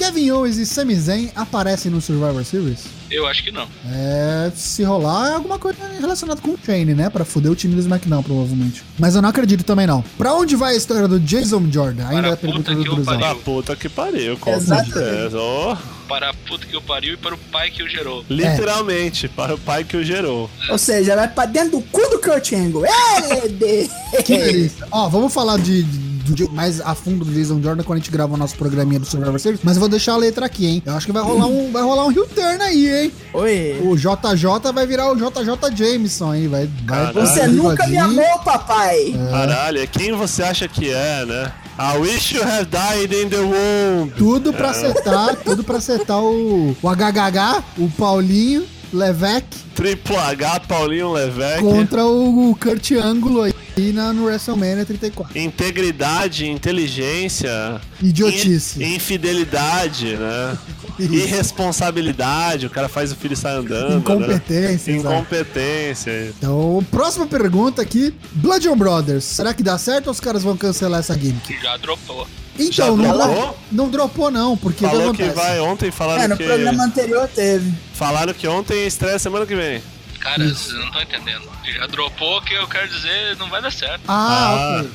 Kevin 0.02 0.32
Owens 0.32 0.58
e 0.58 0.66
Sami 0.66 0.96
Zayn 0.96 1.30
aparecem 1.36 1.92
no 1.92 2.02
Survivor 2.02 2.44
Series? 2.44 2.86
Eu 3.10 3.28
acho 3.28 3.44
que 3.44 3.52
não. 3.52 3.68
É, 3.92 4.52
se 4.56 4.84
rolar 4.84 5.32
é 5.32 5.34
alguma 5.36 5.60
coisa 5.60 5.78
relacionada 6.00 6.40
com 6.42 6.52
o 6.52 6.58
Shane, 6.66 6.94
né? 6.96 7.10
Pra 7.10 7.24
foder 7.26 7.52
o 7.52 7.56
time 7.56 7.76
do 7.76 7.82
SmackDown, 7.82 8.24
provavelmente. 8.24 8.84
Mas 8.98 9.16
eu 9.16 9.22
não 9.22 9.30
acredito 9.30 9.64
também, 9.64 9.86
não. 9.86 10.02
Pra 10.18 10.34
onde 10.34 10.56
vai 10.56 10.74
a 10.74 10.78
história 10.78 11.08
do 11.08 11.20
Jason 11.20 11.70
Jordan? 11.70 12.08
Ainda 12.08 12.16
Para 12.22 12.28
é 12.28 12.32
a 12.32 12.34
a 12.34 12.38
pergunta 12.38 12.72
puta 12.72 12.76
do 12.76 12.84
Druzão. 12.96 13.04
pariu. 13.20 13.26
Ah, 13.28 13.36
puta 13.36 13.76
que 13.76 13.90
pariu, 13.90 14.38
com 14.38 14.54
Exatamente. 14.54 14.94
certeza. 14.94 15.38
Ó, 15.38 15.78
Para 16.08 16.30
a 16.30 16.34
puta 16.34 16.66
que 16.66 16.76
o 16.78 16.82
pariu 16.82 17.14
e 17.14 17.18
para 17.18 17.36
o 17.36 17.38
pai 17.38 17.70
que 17.70 17.84
o 17.84 17.88
gerou. 17.90 18.26
literalmente, 18.30 19.28
para 19.28 19.56
o 19.56 19.58
pai 19.58 19.84
que 19.84 19.98
o 19.98 20.04
gerou. 20.04 20.50
Ou 20.70 20.78
seja, 20.78 21.16
vai 21.16 21.28
pra 21.28 21.46
dentro 21.46 21.72
do 21.80 21.82
cu 21.82 22.02
do 22.10 22.20
Kurt 22.20 22.54
Angle. 22.54 22.86
É. 22.86 22.92
Que 24.24 24.38
delícia. 24.38 24.88
Ó, 24.92 25.08
vamos 25.10 25.34
falar 25.34 25.58
de- 25.58 25.84
de- 25.84 26.11
mais 26.52 26.82
a 26.82 26.96
fundo 26.96 27.26
do 27.26 27.32
Jason 27.32 27.62
Jordan 27.62 27.84
quando 27.84 27.98
a 27.98 28.02
gente 28.02 28.12
grava 28.12 28.34
o 28.34 28.38
nosso 28.38 28.56
programinha 28.56 29.00
do 29.00 29.06
Survivor 29.06 29.40
Series, 29.40 29.62
mas 29.64 29.76
eu 29.76 29.80
vou 29.80 29.90
deixar 29.90 30.14
a 30.14 30.18
letra 30.18 30.46
aqui, 30.46 30.66
hein? 30.66 30.84
Eu 30.86 30.96
acho 30.96 31.06
que 31.06 31.12
vai 31.12 31.24
rolar 31.24 31.48
um, 31.48 31.72
vai 31.72 31.84
rolar 31.84 32.06
um 32.06 32.12
heel 32.12 32.28
turn 32.28 32.62
aí, 32.62 33.04
hein? 33.04 33.14
Oi. 33.34 33.82
O 33.84 33.96
JJ 33.96 34.72
vai 34.74 34.86
virar 34.86 35.12
o 35.12 35.16
JJ 35.16 35.76
Jameson 35.76 36.32
aí, 36.32 36.48
vai. 36.48 36.70
vai. 36.86 37.14
Você 37.14 37.48
nunca 37.48 37.88
me 37.88 37.98
amou, 37.98 38.40
papai. 38.40 39.14
Caralho, 39.30 39.80
é 39.80 39.88
quem 39.88 40.12
você 40.14 40.44
acha 40.44 40.68
que 40.68 40.90
é, 40.90 41.26
né? 41.26 41.52
I 41.80 41.98
wish 41.98 42.36
you 42.36 42.44
have 42.44 42.66
died 42.66 43.14
in 43.14 43.30
the 43.30 43.40
womb. 43.40 44.12
Tudo 44.18 44.54
pra 44.54 44.72
acertar, 44.72 45.36
tudo 45.44 45.64
pra 45.64 45.78
acertar 45.78 46.22
o, 46.22 46.76
o 46.82 46.90
HHH, 46.90 47.64
o 47.78 47.90
Paulinho, 47.90 48.66
Levesque 48.94 49.58
Triplo 49.74 50.20
H, 50.20 50.60
Paulinho 50.68 51.12
Levesque. 51.12 51.64
contra 51.64 52.06
o 52.06 52.56
Kurt 52.60 52.92
Ângulo 52.92 53.42
aí 53.44 53.54
na, 53.92 54.14
no 54.14 54.26
WrestleMania 54.26 54.86
34. 54.86 55.38
Integridade, 55.38 56.48
inteligência. 56.50 57.82
Idiotice. 58.02 58.84
in- 58.84 58.96
Infidelidade, 58.96 60.16
né? 60.18 60.58
Irresponsabilidade, 61.00 62.66
o 62.66 62.70
cara 62.70 62.88
faz 62.88 63.12
o 63.12 63.16
filho 63.16 63.36
sair 63.36 63.58
andando. 63.58 63.98
Incompetência, 63.98 64.94
Né? 64.94 65.00
Incompetência. 65.00 66.34
Então, 66.38 66.86
próxima 66.92 67.26
pergunta 67.28 67.82
aqui. 67.82 68.14
Blood 68.34 68.70
Brothers, 68.76 69.24
será 69.24 69.54
que 69.54 69.64
dá 69.64 69.78
certo 69.78 70.08
ou 70.08 70.12
os 70.12 70.20
caras 70.20 70.44
vão 70.44 70.56
cancelar 70.56 71.00
essa 71.00 71.14
gimmick? 71.18 71.58
Já 71.62 71.78
dropou. 71.78 72.28
Já 72.60 72.86
Então, 72.86 72.98
não, 72.98 73.18
dropou? 73.18 73.58
não 73.72 73.90
dropou 73.90 74.32
não, 74.32 74.58
porque 74.58 74.86
Falou 74.86 75.14
que 75.14 75.24
vai 75.30 75.60
ontem, 75.60 75.90
falaram 75.90 76.24
É, 76.24 76.28
no 76.28 76.38
que. 76.38 76.44
programa 76.44 76.84
anterior 76.84 77.28
teve. 77.34 77.72
Falaram 77.94 78.34
que 78.34 78.48
ontem 78.48 78.86
estreia 78.86 79.18
semana 79.18 79.46
que 79.46 79.56
vem. 79.56 79.82
Cara, 80.22 80.44
Isso. 80.46 80.66
vocês 80.70 80.80
não 80.80 80.86
estão 80.88 81.02
entendendo. 81.02 81.50
Já 81.76 81.88
dropou, 81.88 82.42
que 82.42 82.54
eu 82.54 82.68
quero 82.68 82.88
dizer, 82.88 83.36
não 83.38 83.50
vai 83.50 83.62
dar 83.62 83.72
certo. 83.72 84.02
Ah, 84.08 84.78
Ah. 84.78 84.80
ok. 84.82 84.92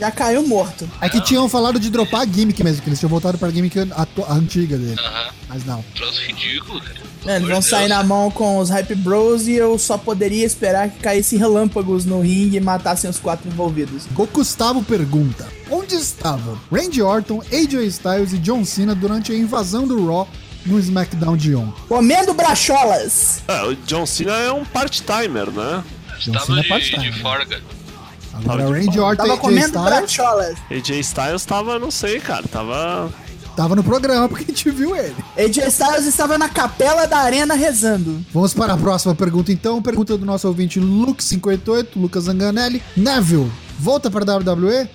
Já 0.00 0.12
caiu 0.12 0.46
morto. 0.46 0.88
É 1.00 1.08
que 1.08 1.20
tinham 1.20 1.48
falado 1.48 1.80
de 1.80 1.90
dropar 1.90 2.20
a 2.20 2.24
gimmick 2.24 2.62
mesmo, 2.62 2.80
que 2.82 2.88
eles 2.88 3.00
tinham 3.00 3.10
voltado 3.10 3.36
pra 3.36 3.50
gimmick 3.50 3.76
a 3.92 4.32
antiga 4.32 4.76
dele. 4.78 4.94
Aham. 4.96 5.30
Mas 5.48 5.64
não. 5.64 5.84
Troço 5.94 6.20
ridículo, 6.22 6.80
cara. 6.80 6.98
É, 7.26 7.30
eles 7.34 7.42
vão 7.48 7.56
amor 7.56 7.62
de 7.62 7.68
sair 7.68 7.88
Deus. 7.88 7.98
na 7.98 8.04
mão 8.04 8.30
com 8.30 8.58
os 8.58 8.70
Hype 8.70 8.94
Bros 8.94 9.48
e 9.48 9.54
eu 9.54 9.76
só 9.76 9.98
poderia 9.98 10.46
esperar 10.46 10.88
que 10.88 11.00
caíssem 11.00 11.36
relâmpagos 11.36 12.04
no 12.04 12.20
ringue 12.20 12.58
e 12.58 12.60
matassem 12.60 13.10
os 13.10 13.18
quatro 13.18 13.48
envolvidos. 13.48 14.04
O 14.16 14.26
Gustavo 14.26 14.84
pergunta: 14.84 15.48
Onde 15.68 15.96
estavam 15.96 16.56
Randy 16.70 17.02
Orton, 17.02 17.42
AJ 17.52 17.84
Styles 17.88 18.32
e 18.32 18.38
John 18.38 18.64
Cena 18.64 18.94
durante 18.94 19.32
a 19.32 19.34
invasão 19.34 19.84
do 19.88 20.06
Raw 20.06 20.28
no 20.68 20.78
SmackDown 20.78 21.36
de 21.36 21.54
ontem? 21.54 21.82
Comendo 21.88 22.32
bracholas! 22.34 23.42
É, 23.48 23.62
o 23.64 23.74
John 23.86 24.06
Cena 24.06 24.32
é 24.32 24.52
um 24.52 24.64
part-timer, 24.64 25.50
né? 25.50 25.82
Estava 26.18 26.46
Cena 26.46 26.64
pode 26.64 26.84
estar, 26.84 27.00
de 27.00 27.12
folga. 27.20 27.60
Agora, 28.34 28.62
Tava 28.62 28.78
Randy 28.78 29.00
Orton 29.00 29.22
Tava 29.22 29.32
AJ 29.32 29.40
comendo 29.40 29.66
Styles 29.66 29.90
bracholas. 29.90 30.58
AJ 30.70 30.90
Styles 31.00 31.44
tava, 31.44 31.78
não 31.78 31.90
sei, 31.90 32.20
cara, 32.20 32.46
tava. 32.46 33.12
tava 33.56 33.74
no 33.74 33.82
programa 33.82 34.28
porque 34.28 34.44
a 34.44 34.46
gente 34.48 34.70
viu 34.70 34.94
ele. 34.94 35.16
AJ 35.36 35.58
Styles 35.68 36.06
estava 36.06 36.38
na 36.38 36.48
capela 36.48 37.06
da 37.06 37.18
arena 37.18 37.54
rezando. 37.54 38.24
Vamos 38.32 38.54
para 38.54 38.74
a 38.74 38.76
próxima 38.76 39.14
pergunta 39.14 39.50
então. 39.50 39.82
Pergunta 39.82 40.16
do 40.16 40.24
nosso 40.24 40.46
ouvinte 40.46 40.78
Luke58, 40.80 41.88
Lucas 41.96 42.24
Zanganelli. 42.24 42.82
Neville, 42.96 43.50
volta 43.78 44.10
para 44.10 44.32
a 44.32 44.38
WWE? 44.38 44.88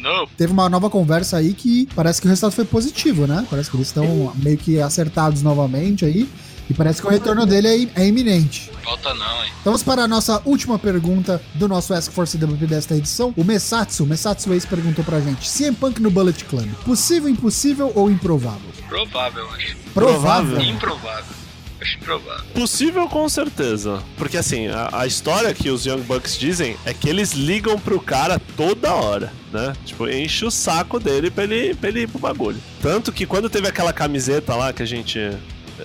Não, 0.00 0.26
Teve 0.36 0.52
uma 0.52 0.68
nova 0.68 0.88
conversa 0.88 1.36
aí 1.36 1.52
que 1.52 1.86
parece 1.94 2.20
que 2.20 2.26
o 2.26 2.30
resultado 2.30 2.52
foi 2.52 2.64
positivo, 2.64 3.26
né? 3.26 3.46
Parece 3.50 3.70
que 3.70 3.76
eles 3.76 3.88
estão 3.88 4.32
meio 4.36 4.56
que 4.56 4.80
acertados 4.80 5.42
novamente 5.42 6.04
aí. 6.04 6.28
E 6.68 6.74
parece 6.74 7.02
que 7.02 7.08
o 7.08 7.10
retorno 7.10 7.44
dele 7.44 7.90
é, 7.96 8.02
é 8.02 8.06
iminente. 8.06 8.70
falta 8.84 9.12
não, 9.12 9.44
hein? 9.44 9.50
Então 9.60 9.72
vamos 9.72 9.82
para 9.82 10.04
a 10.04 10.08
nossa 10.08 10.40
última 10.44 10.78
pergunta 10.78 11.42
do 11.56 11.66
nosso 11.66 11.92
Ask 11.92 12.12
for 12.12 12.28
CWP 12.28 12.64
desta 12.68 12.94
edição. 12.94 13.34
O 13.36 13.42
Messatsu, 13.42 14.04
o 14.04 14.06
Messatsu 14.06 14.54
Ace 14.54 14.68
perguntou 14.68 15.04
pra 15.04 15.20
gente: 15.20 15.50
CM 15.50 15.74
Punk 15.74 16.00
no 16.00 16.12
Bullet 16.12 16.44
Club, 16.44 16.72
possível, 16.84 17.28
impossível 17.28 17.90
ou 17.96 18.08
improvável? 18.08 18.70
Provável, 18.88 19.48
acho. 19.50 19.76
Provável. 19.92 20.60
Improvável. 20.60 21.39
Acho 21.80 21.96
improvável. 21.96 22.44
Possível 22.54 23.08
com 23.08 23.28
certeza. 23.28 24.02
Porque 24.18 24.36
assim, 24.36 24.68
a, 24.68 24.90
a 25.00 25.06
história 25.06 25.54
que 25.54 25.70
os 25.70 25.86
Young 25.86 26.02
Bucks 26.02 26.36
dizem 26.38 26.76
é 26.84 26.92
que 26.92 27.08
eles 27.08 27.32
ligam 27.32 27.78
pro 27.78 27.98
cara 28.00 28.38
toda 28.56 28.92
hora, 28.92 29.32
né? 29.52 29.72
Tipo, 29.86 30.06
enche 30.08 30.44
o 30.44 30.50
saco 30.50 31.00
dele 31.00 31.30
pra 31.30 31.44
ele, 31.44 31.74
pra 31.74 31.88
ele 31.88 32.02
ir 32.02 32.08
pro 32.08 32.18
bagulho. 32.18 32.58
Tanto 32.82 33.10
que 33.10 33.24
quando 33.24 33.48
teve 33.48 33.66
aquela 33.66 33.92
camiseta 33.92 34.54
lá 34.54 34.72
que 34.72 34.82
a 34.82 34.86
gente. 34.86 35.18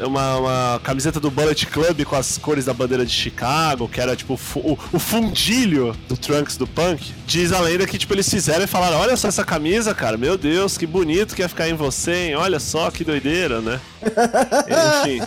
Uma, 0.03 0.35
uma 0.39 0.81
camiseta 0.83 1.21
do 1.21 1.31
Bullet 1.31 1.65
Club 1.67 2.03
com 2.03 2.17
as 2.17 2.37
cores 2.37 2.65
da 2.65 2.73
bandeira 2.73 3.05
de 3.05 3.13
Chicago, 3.13 3.87
que 3.87 4.01
era 4.01 4.13
tipo 4.13 4.33
o 4.33 4.37
fu- 4.37 4.59
o, 4.59 4.77
o 4.91 4.99
fundilho 4.99 5.95
do 6.09 6.17
Trunks 6.17 6.57
do 6.57 6.67
Punk. 6.67 7.13
Diz 7.25 7.53
a 7.53 7.61
lenda 7.61 7.87
que 7.87 7.97
tipo 7.97 8.13
eles 8.13 8.29
fizeram 8.29 8.65
e 8.65 8.67
falaram: 8.67 8.97
Olha 8.97 9.15
só 9.15 9.29
essa 9.29 9.45
camisa, 9.45 9.95
cara, 9.95 10.17
meu 10.17 10.37
Deus, 10.37 10.77
que 10.77 10.85
bonito 10.85 11.33
que 11.33 11.41
ia 11.41 11.47
ficar 11.47 11.69
em 11.69 11.75
você, 11.75 12.11
hein? 12.27 12.35
Olha 12.35 12.59
só 12.59 12.91
que 12.91 13.05
doideira, 13.05 13.61
né? 13.61 13.79
Enfim. 15.05 15.25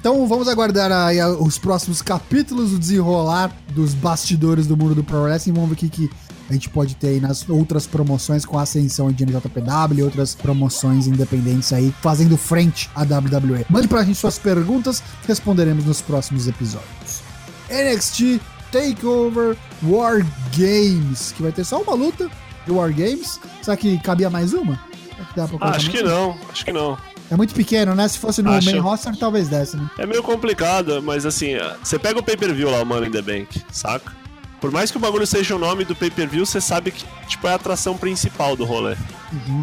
Então 0.00 0.26
vamos 0.26 0.48
aguardar 0.48 0.90
aí 0.90 1.22
os 1.22 1.58
próximos 1.58 2.00
capítulos, 2.00 2.72
o 2.72 2.78
desenrolar 2.78 3.54
dos 3.74 3.92
bastidores 3.92 4.66
do 4.66 4.74
mundo 4.74 4.94
do 4.94 5.04
Pro 5.04 5.22
Wrestling. 5.24 5.52
Vamos 5.52 5.68
ver 5.68 5.74
o 5.74 5.78
que, 5.78 5.88
que 5.90 6.10
a 6.48 6.54
gente 6.54 6.70
pode 6.70 6.96
ter 6.96 7.08
aí 7.08 7.20
nas 7.20 7.46
outras 7.46 7.86
promoções 7.86 8.46
com 8.46 8.58
a 8.58 8.62
ascensão 8.62 9.12
de 9.12 9.24
NJPW 9.26 9.98
e 9.98 10.02
outras 10.02 10.34
promoções 10.34 11.06
independentes 11.06 11.70
aí, 11.72 11.94
fazendo 12.00 12.36
frente 12.38 12.88
à 12.94 13.02
WWE. 13.02 13.66
Mande 13.68 13.88
pra 13.88 14.02
gente 14.02 14.16
suas 14.18 14.38
perguntas, 14.38 15.02
responderemos 15.28 15.84
nos 15.84 16.00
próximos 16.00 16.48
episódios. 16.48 17.22
NXT 17.70 18.40
Takeover 18.72 19.54
War 19.82 20.26
Games, 20.56 21.32
que 21.32 21.42
vai 21.42 21.52
ter 21.52 21.64
só 21.64 21.80
uma 21.82 21.94
luta 21.94 22.28
de 22.64 22.72
War 22.72 22.90
Games. 22.90 23.38
Será 23.62 23.76
que 23.76 23.98
cabia 23.98 24.30
mais 24.30 24.54
uma? 24.54 24.80
Será 25.34 25.46
que 25.46 25.56
Ah, 25.60 25.68
acho 25.68 25.86
mais 25.86 25.88
que 25.88 26.02
não, 26.02 26.38
acho 26.50 26.64
que 26.64 26.72
não. 26.72 27.09
É 27.30 27.36
muito 27.36 27.54
pequeno, 27.54 27.94
né? 27.94 28.08
Se 28.08 28.18
fosse 28.18 28.42
no 28.42 28.50
Acho. 28.50 28.70
main 28.70 28.80
roster, 28.80 29.16
talvez 29.16 29.48
desse, 29.48 29.76
né? 29.76 29.88
É 29.98 30.06
meio 30.06 30.22
complicado, 30.22 31.00
mas 31.02 31.24
assim, 31.24 31.52
você 31.82 31.98
pega 31.98 32.18
o 32.18 32.22
pay-per-view 32.22 32.70
lá, 32.70 32.82
o 32.82 32.86
Money 32.86 33.08
in 33.08 33.12
the 33.12 33.22
Bank, 33.22 33.62
saca? 33.70 34.12
Por 34.60 34.70
mais 34.70 34.90
que 34.90 34.98
o 34.98 35.00
bagulho 35.00 35.26
seja 35.26 35.56
o 35.56 35.58
nome 35.58 35.84
do 35.84 35.96
pay-per-view, 35.96 36.44
você 36.44 36.60
sabe 36.60 36.90
que, 36.90 37.04
tipo, 37.26 37.46
é 37.46 37.52
a 37.52 37.54
atração 37.54 37.96
principal 37.96 38.54
do 38.54 38.64
rolê. 38.64 38.94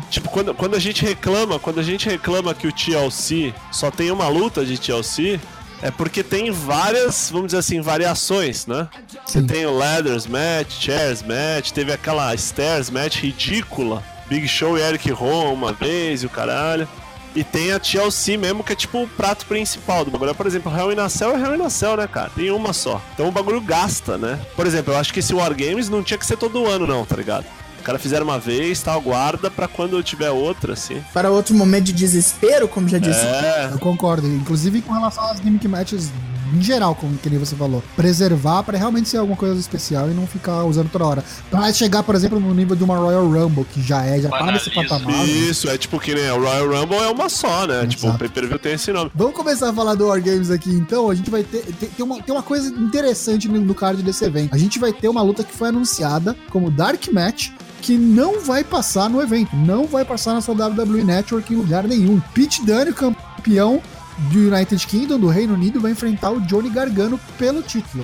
Tipo, 0.09 0.29
quando, 0.29 0.55
quando 0.55 0.75
a 0.75 0.79
gente 0.79 1.05
reclama, 1.05 1.59
quando 1.59 1.79
a 1.79 1.83
gente 1.83 2.09
reclama 2.09 2.55
que 2.55 2.67
o 2.67 2.71
TLC 2.71 3.53
só 3.71 3.91
tem 3.91 4.09
uma 4.09 4.27
luta 4.27 4.65
de 4.65 4.79
TLC, 4.79 5.39
é 5.83 5.91
porque 5.91 6.23
tem 6.23 6.49
várias, 6.49 7.29
vamos 7.29 7.47
dizer 7.47 7.59
assim, 7.59 7.79
variações, 7.79 8.65
né? 8.65 8.87
Você 9.23 9.43
tem 9.43 9.67
o 9.67 9.77
Ladders 9.77 10.25
Match, 10.25 10.79
Chairs 10.79 11.21
Match, 11.21 11.71
teve 11.71 11.91
aquela 11.91 12.35
Stairs 12.35 12.89
Match 12.89 13.17
ridícula, 13.17 14.03
Big 14.27 14.47
Show 14.47 14.79
e 14.79 14.81
Eric 14.81 15.11
Rowan 15.11 15.51
uma 15.51 15.73
vez 15.73 16.23
e 16.23 16.25
o 16.25 16.29
caralho. 16.29 16.87
E 17.35 17.43
tem 17.43 17.71
a 17.71 17.79
TLC 17.79 18.35
mesmo, 18.37 18.63
que 18.63 18.73
é 18.73 18.75
tipo 18.75 19.03
o 19.03 19.07
prato 19.07 19.45
principal 19.45 20.03
do 20.03 20.09
bagulho. 20.11 20.33
Por 20.33 20.47
exemplo, 20.47 20.75
Hell 20.75 20.91
in 20.91 20.99
a 20.99 21.07
Cell 21.09 21.35
é 21.35 21.39
Hell 21.39 21.55
in 21.55 21.61
a 21.63 21.69
Cell, 21.69 21.97
né, 21.97 22.07
cara? 22.07 22.31
Tem 22.35 22.49
uma 22.51 22.73
só. 22.73 23.01
Então 23.13 23.27
o 23.27 23.31
bagulho 23.31 23.61
gasta, 23.61 24.17
né? 24.17 24.39
Por 24.55 24.65
exemplo, 24.65 24.93
eu 24.93 24.97
acho 24.97 25.13
que 25.13 25.19
esse 25.19 25.33
War 25.33 25.53
Games 25.55 25.87
não 25.89 26.01
tinha 26.01 26.17
que 26.17 26.25
ser 26.25 26.37
todo 26.37 26.65
ano, 26.65 26.87
não, 26.87 27.05
tá 27.05 27.15
ligado? 27.15 27.45
O 27.79 27.83
cara 27.83 27.99
fizeram 27.99 28.25
uma 28.25 28.39
vez, 28.39 28.81
tal, 28.81 28.99
guarda 28.99 29.49
pra 29.49 29.67
quando 29.67 30.01
tiver 30.03 30.29
outra, 30.29 30.73
assim. 30.73 31.01
Para 31.13 31.29
outro 31.29 31.55
momento 31.55 31.85
de 31.85 31.93
desespero, 31.93 32.67
como 32.67 32.89
já 32.89 32.97
disse. 32.97 33.19
É, 33.25 33.69
Eu 33.71 33.79
concordo, 33.79 34.27
inclusive 34.27 34.81
com 34.81 34.91
relação 34.93 35.23
às 35.23 35.37
gimmick 35.39 35.67
matches 35.67 36.11
em 36.55 36.61
geral, 36.61 36.95
como 36.95 37.17
que 37.17 37.29
nem 37.29 37.39
você 37.39 37.55
falou. 37.55 37.83
Preservar 37.95 38.63
pra 38.63 38.77
realmente 38.77 39.09
ser 39.09 39.17
alguma 39.17 39.37
coisa 39.37 39.59
especial 39.59 40.09
e 40.09 40.13
não 40.13 40.25
ficar 40.27 40.63
usando 40.63 40.89
toda 40.89 41.05
hora. 41.05 41.23
Pra 41.49 41.71
chegar, 41.73 42.03
por 42.03 42.15
exemplo, 42.15 42.39
no 42.39 42.53
nível 42.53 42.75
de 42.75 42.83
uma 42.83 42.97
Royal 42.97 43.27
Rumble, 43.27 43.65
que 43.65 43.81
já 43.81 44.05
é, 44.05 44.19
já 44.21 44.29
tá 44.29 44.51
nesse 44.51 44.69
patamar. 44.69 45.13
né? 45.13 45.25
Isso, 45.25 45.69
é 45.69 45.77
tipo 45.77 45.99
que 45.99 46.13
nem 46.13 46.29
o 46.31 46.39
Royal 46.39 46.67
Rumble 46.81 46.97
é 46.97 47.09
uma 47.09 47.29
só, 47.29 47.65
né? 47.67 47.85
Tipo, 47.87 48.03
o 48.03 48.09
Exato. 48.09 48.19
pay-per-view 48.19 48.59
tem 48.59 48.73
esse 48.73 48.91
nome. 48.91 49.11
Vamos 49.13 49.33
começar 49.35 49.69
a 49.69 49.73
falar 49.73 49.95
do 49.95 50.07
War 50.07 50.21
Games 50.21 50.49
aqui 50.51 50.69
então. 50.71 51.09
A 51.09 51.15
gente 51.15 51.29
vai 51.29 51.43
ter. 51.43 51.63
Tem, 51.73 51.89
tem 51.89 52.05
uma, 52.05 52.21
tem 52.21 52.33
uma 52.33 52.43
coisa 52.43 52.69
interessante 52.69 53.47
no, 53.47 53.59
no 53.61 53.75
card 53.75 54.01
desse 54.03 54.23
evento. 54.25 54.53
A 54.53 54.57
gente 54.57 54.79
vai 54.79 54.91
ter 54.93 55.07
uma 55.07 55.21
luta 55.21 55.43
que 55.43 55.53
foi 55.53 55.69
anunciada 55.69 56.35
como 56.49 56.69
Dark 56.71 57.07
Match. 57.11 57.49
Que 57.79 57.95
não 57.95 58.41
vai 58.41 58.63
passar 58.63 59.07
no 59.07 59.21
evento, 59.21 59.55
não 59.55 59.85
vai 59.85 60.03
passar 60.03 60.33
na 60.33 60.41
sua 60.41 60.55
WWE 60.55 61.03
Network 61.03 61.53
em 61.53 61.57
lugar 61.57 61.83
nenhum. 61.87 62.19
Pete 62.33 62.65
Dunne, 62.65 62.91
campeão 62.91 63.81
do 64.17 64.53
United 64.53 64.85
Kingdom, 64.87 65.19
do 65.19 65.27
Reino 65.27 65.53
Unido, 65.53 65.79
vai 65.79 65.91
enfrentar 65.91 66.31
o 66.31 66.41
Johnny 66.41 66.69
Gargano 66.69 67.19
pelo 67.37 67.61
título. 67.61 68.03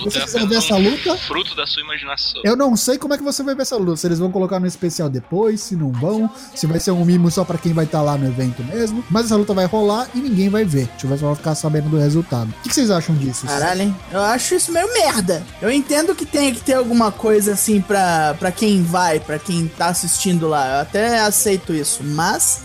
Luta 0.00 0.10
Você 0.10 0.18
é 0.18 0.22
quiser 0.22 0.46
ver 0.46 0.56
essa 0.56 0.76
luta? 0.76 1.16
Fruto 1.16 1.54
da 1.54 1.66
sua 1.66 1.82
imaginação. 1.82 2.40
Eu 2.44 2.56
não 2.56 2.74
sei 2.76 2.96
como 2.96 3.12
é 3.14 3.18
que 3.18 3.22
você 3.22 3.42
vai 3.42 3.54
ver 3.54 3.62
essa 3.62 3.76
luta. 3.76 3.96
Se 3.96 4.06
eles 4.06 4.18
vão 4.18 4.30
colocar 4.30 4.58
no 4.58 4.66
especial 4.66 5.08
depois, 5.08 5.60
se 5.60 5.76
não 5.76 5.92
vão, 5.92 6.30
se 6.54 6.66
vai 6.66 6.80
ser 6.80 6.90
um 6.90 7.04
mimo 7.04 7.30
só 7.30 7.44
pra 7.44 7.58
quem 7.58 7.72
vai 7.72 7.84
estar 7.84 8.00
lá 8.00 8.16
no 8.16 8.26
evento 8.26 8.62
mesmo. 8.64 9.04
Mas 9.10 9.26
essa 9.26 9.36
luta 9.36 9.52
vai 9.52 9.66
rolar 9.66 10.08
e 10.14 10.18
ninguém 10.18 10.48
vai 10.48 10.64
ver. 10.64 10.88
A 10.88 10.92
gente 10.92 11.06
vai 11.06 11.18
só 11.18 11.34
ficar 11.34 11.54
sabendo 11.54 11.90
do 11.90 11.98
resultado. 11.98 12.48
O 12.48 12.62
que, 12.62 12.68
que 12.68 12.74
vocês 12.74 12.90
acham 12.90 13.14
disso? 13.14 13.46
Caralho, 13.46 13.82
hein? 13.82 13.96
Eu 14.10 14.22
acho 14.22 14.54
isso 14.54 14.72
meio 14.72 14.90
merda. 14.92 15.42
Eu 15.60 15.70
entendo 15.70 16.14
que 16.14 16.24
tem 16.24 16.54
que 16.54 16.60
ter 16.60 16.74
alguma 16.74 17.12
coisa 17.12 17.52
assim 17.52 17.80
pra, 17.80 18.34
pra 18.38 18.50
quem 18.50 18.82
vai, 18.82 19.20
pra 19.20 19.38
quem 19.38 19.68
tá 19.68 19.86
assistindo 19.86 20.48
lá. 20.48 20.76
Eu 20.76 20.80
até 20.80 21.20
aceito 21.20 21.74
isso, 21.74 22.02
mas 22.02 22.62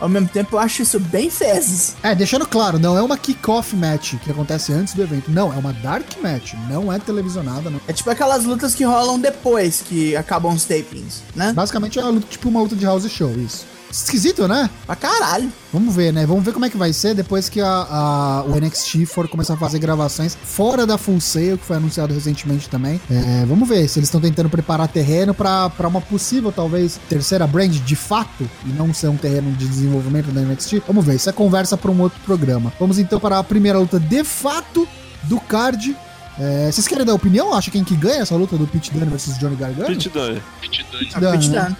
ao 0.00 0.08
mesmo 0.08 0.28
tempo 0.28 0.56
eu 0.56 0.58
acho 0.58 0.82
isso 0.82 0.98
bem 0.98 1.30
fezes. 1.30 1.94
É, 2.02 2.14
deixando 2.14 2.46
claro, 2.46 2.78
não 2.78 2.96
é 2.96 3.02
uma 3.02 3.16
kickoff 3.16 3.76
match 3.76 4.14
que 4.22 4.30
acontece 4.30 4.72
antes 4.72 4.94
do 4.94 5.02
evento. 5.02 5.30
Não, 5.30 5.52
é 5.52 5.56
uma 5.56 5.72
dark 5.72 6.06
match. 6.22 6.54
Não 6.68 6.92
é 6.92 6.98
televisionada, 6.98 7.70
não. 7.70 7.80
É 7.86 7.92
tipo 7.92 8.10
aquelas 8.10 8.44
lutas 8.44 8.74
que 8.74 8.84
rolam 8.84 9.18
depois 9.18 9.82
que 9.82 10.16
acabam 10.16 10.54
os 10.54 10.64
tapings, 10.64 11.22
né? 11.34 11.52
Basicamente 11.52 11.98
é 11.98 12.02
uma 12.02 12.10
luta, 12.10 12.26
tipo 12.28 12.48
uma 12.48 12.60
luta 12.60 12.74
de 12.74 12.84
house 12.84 13.08
show, 13.10 13.30
isso. 13.32 13.66
Esquisito, 13.90 14.46
né? 14.46 14.70
Pra 14.86 14.94
caralho. 14.94 15.52
Vamos 15.72 15.94
ver, 15.94 16.12
né? 16.12 16.24
Vamos 16.26 16.44
ver 16.44 16.52
como 16.52 16.64
é 16.64 16.70
que 16.70 16.76
vai 16.76 16.92
ser 16.92 17.14
depois 17.14 17.48
que 17.48 17.60
a, 17.60 17.66
a- 17.68 18.44
o 18.46 18.54
NXT 18.60 19.04
for 19.06 19.28
começar 19.28 19.54
a 19.54 19.56
fazer 19.56 19.78
gravações 19.78 20.36
fora 20.42 20.86
da 20.86 20.96
Full 20.96 21.20
Sail, 21.20 21.58
que 21.58 21.64
foi 21.64 21.76
anunciado 21.76 22.14
recentemente 22.14 22.68
também. 22.68 23.00
É, 23.10 23.44
vamos 23.46 23.68
ver 23.68 23.88
se 23.88 23.98
eles 23.98 24.08
estão 24.08 24.20
tentando 24.20 24.48
preparar 24.48 24.86
terreno 24.88 25.34
pra 25.34 25.68
pra 25.70 25.88
uma 25.88 26.00
possível, 26.00 26.52
talvez, 26.52 27.00
terceira 27.08 27.46
brand 27.46 27.72
de 27.72 27.96
fato, 27.96 28.48
e 28.64 28.68
não 28.70 28.92
ser 28.94 29.08
um 29.08 29.16
terreno 29.16 29.50
de 29.52 29.66
desenvolvimento 29.66 30.30
da 30.32 30.40
NXT. 30.40 30.82
Vamos 30.86 31.04
ver, 31.04 31.16
isso 31.16 31.28
é 31.28 31.32
conversa 31.32 31.76
pra 31.76 31.90
um 31.90 32.00
outro 32.00 32.20
programa. 32.24 32.72
Vamos 32.78 32.98
então 32.98 33.18
para 33.18 33.38
a 33.38 33.44
primeira 33.44 33.78
luta 33.78 33.98
de 33.98 34.22
fato 34.24 34.86
do 35.24 35.40
card. 35.40 35.96
É, 36.38 36.70
vocês 36.72 36.86
querem 36.88 37.04
dar 37.04 37.14
opinião? 37.14 37.52
Acha 37.52 37.70
quem 37.70 37.84
que 37.84 37.94
ganha 37.96 38.22
essa 38.22 38.34
luta 38.34 38.56
do 38.56 38.66
Pete 38.66 38.92
Dunne 38.92 39.06
versus 39.06 39.36
Johnny 39.38 39.56
Gargano? 39.56 39.86
Pete 39.88 40.08
Dunne. 40.08 40.40
Pete 40.60 40.86
Dunne. 40.90 41.06
Pete 41.06 41.50
Dunne, 41.50 41.76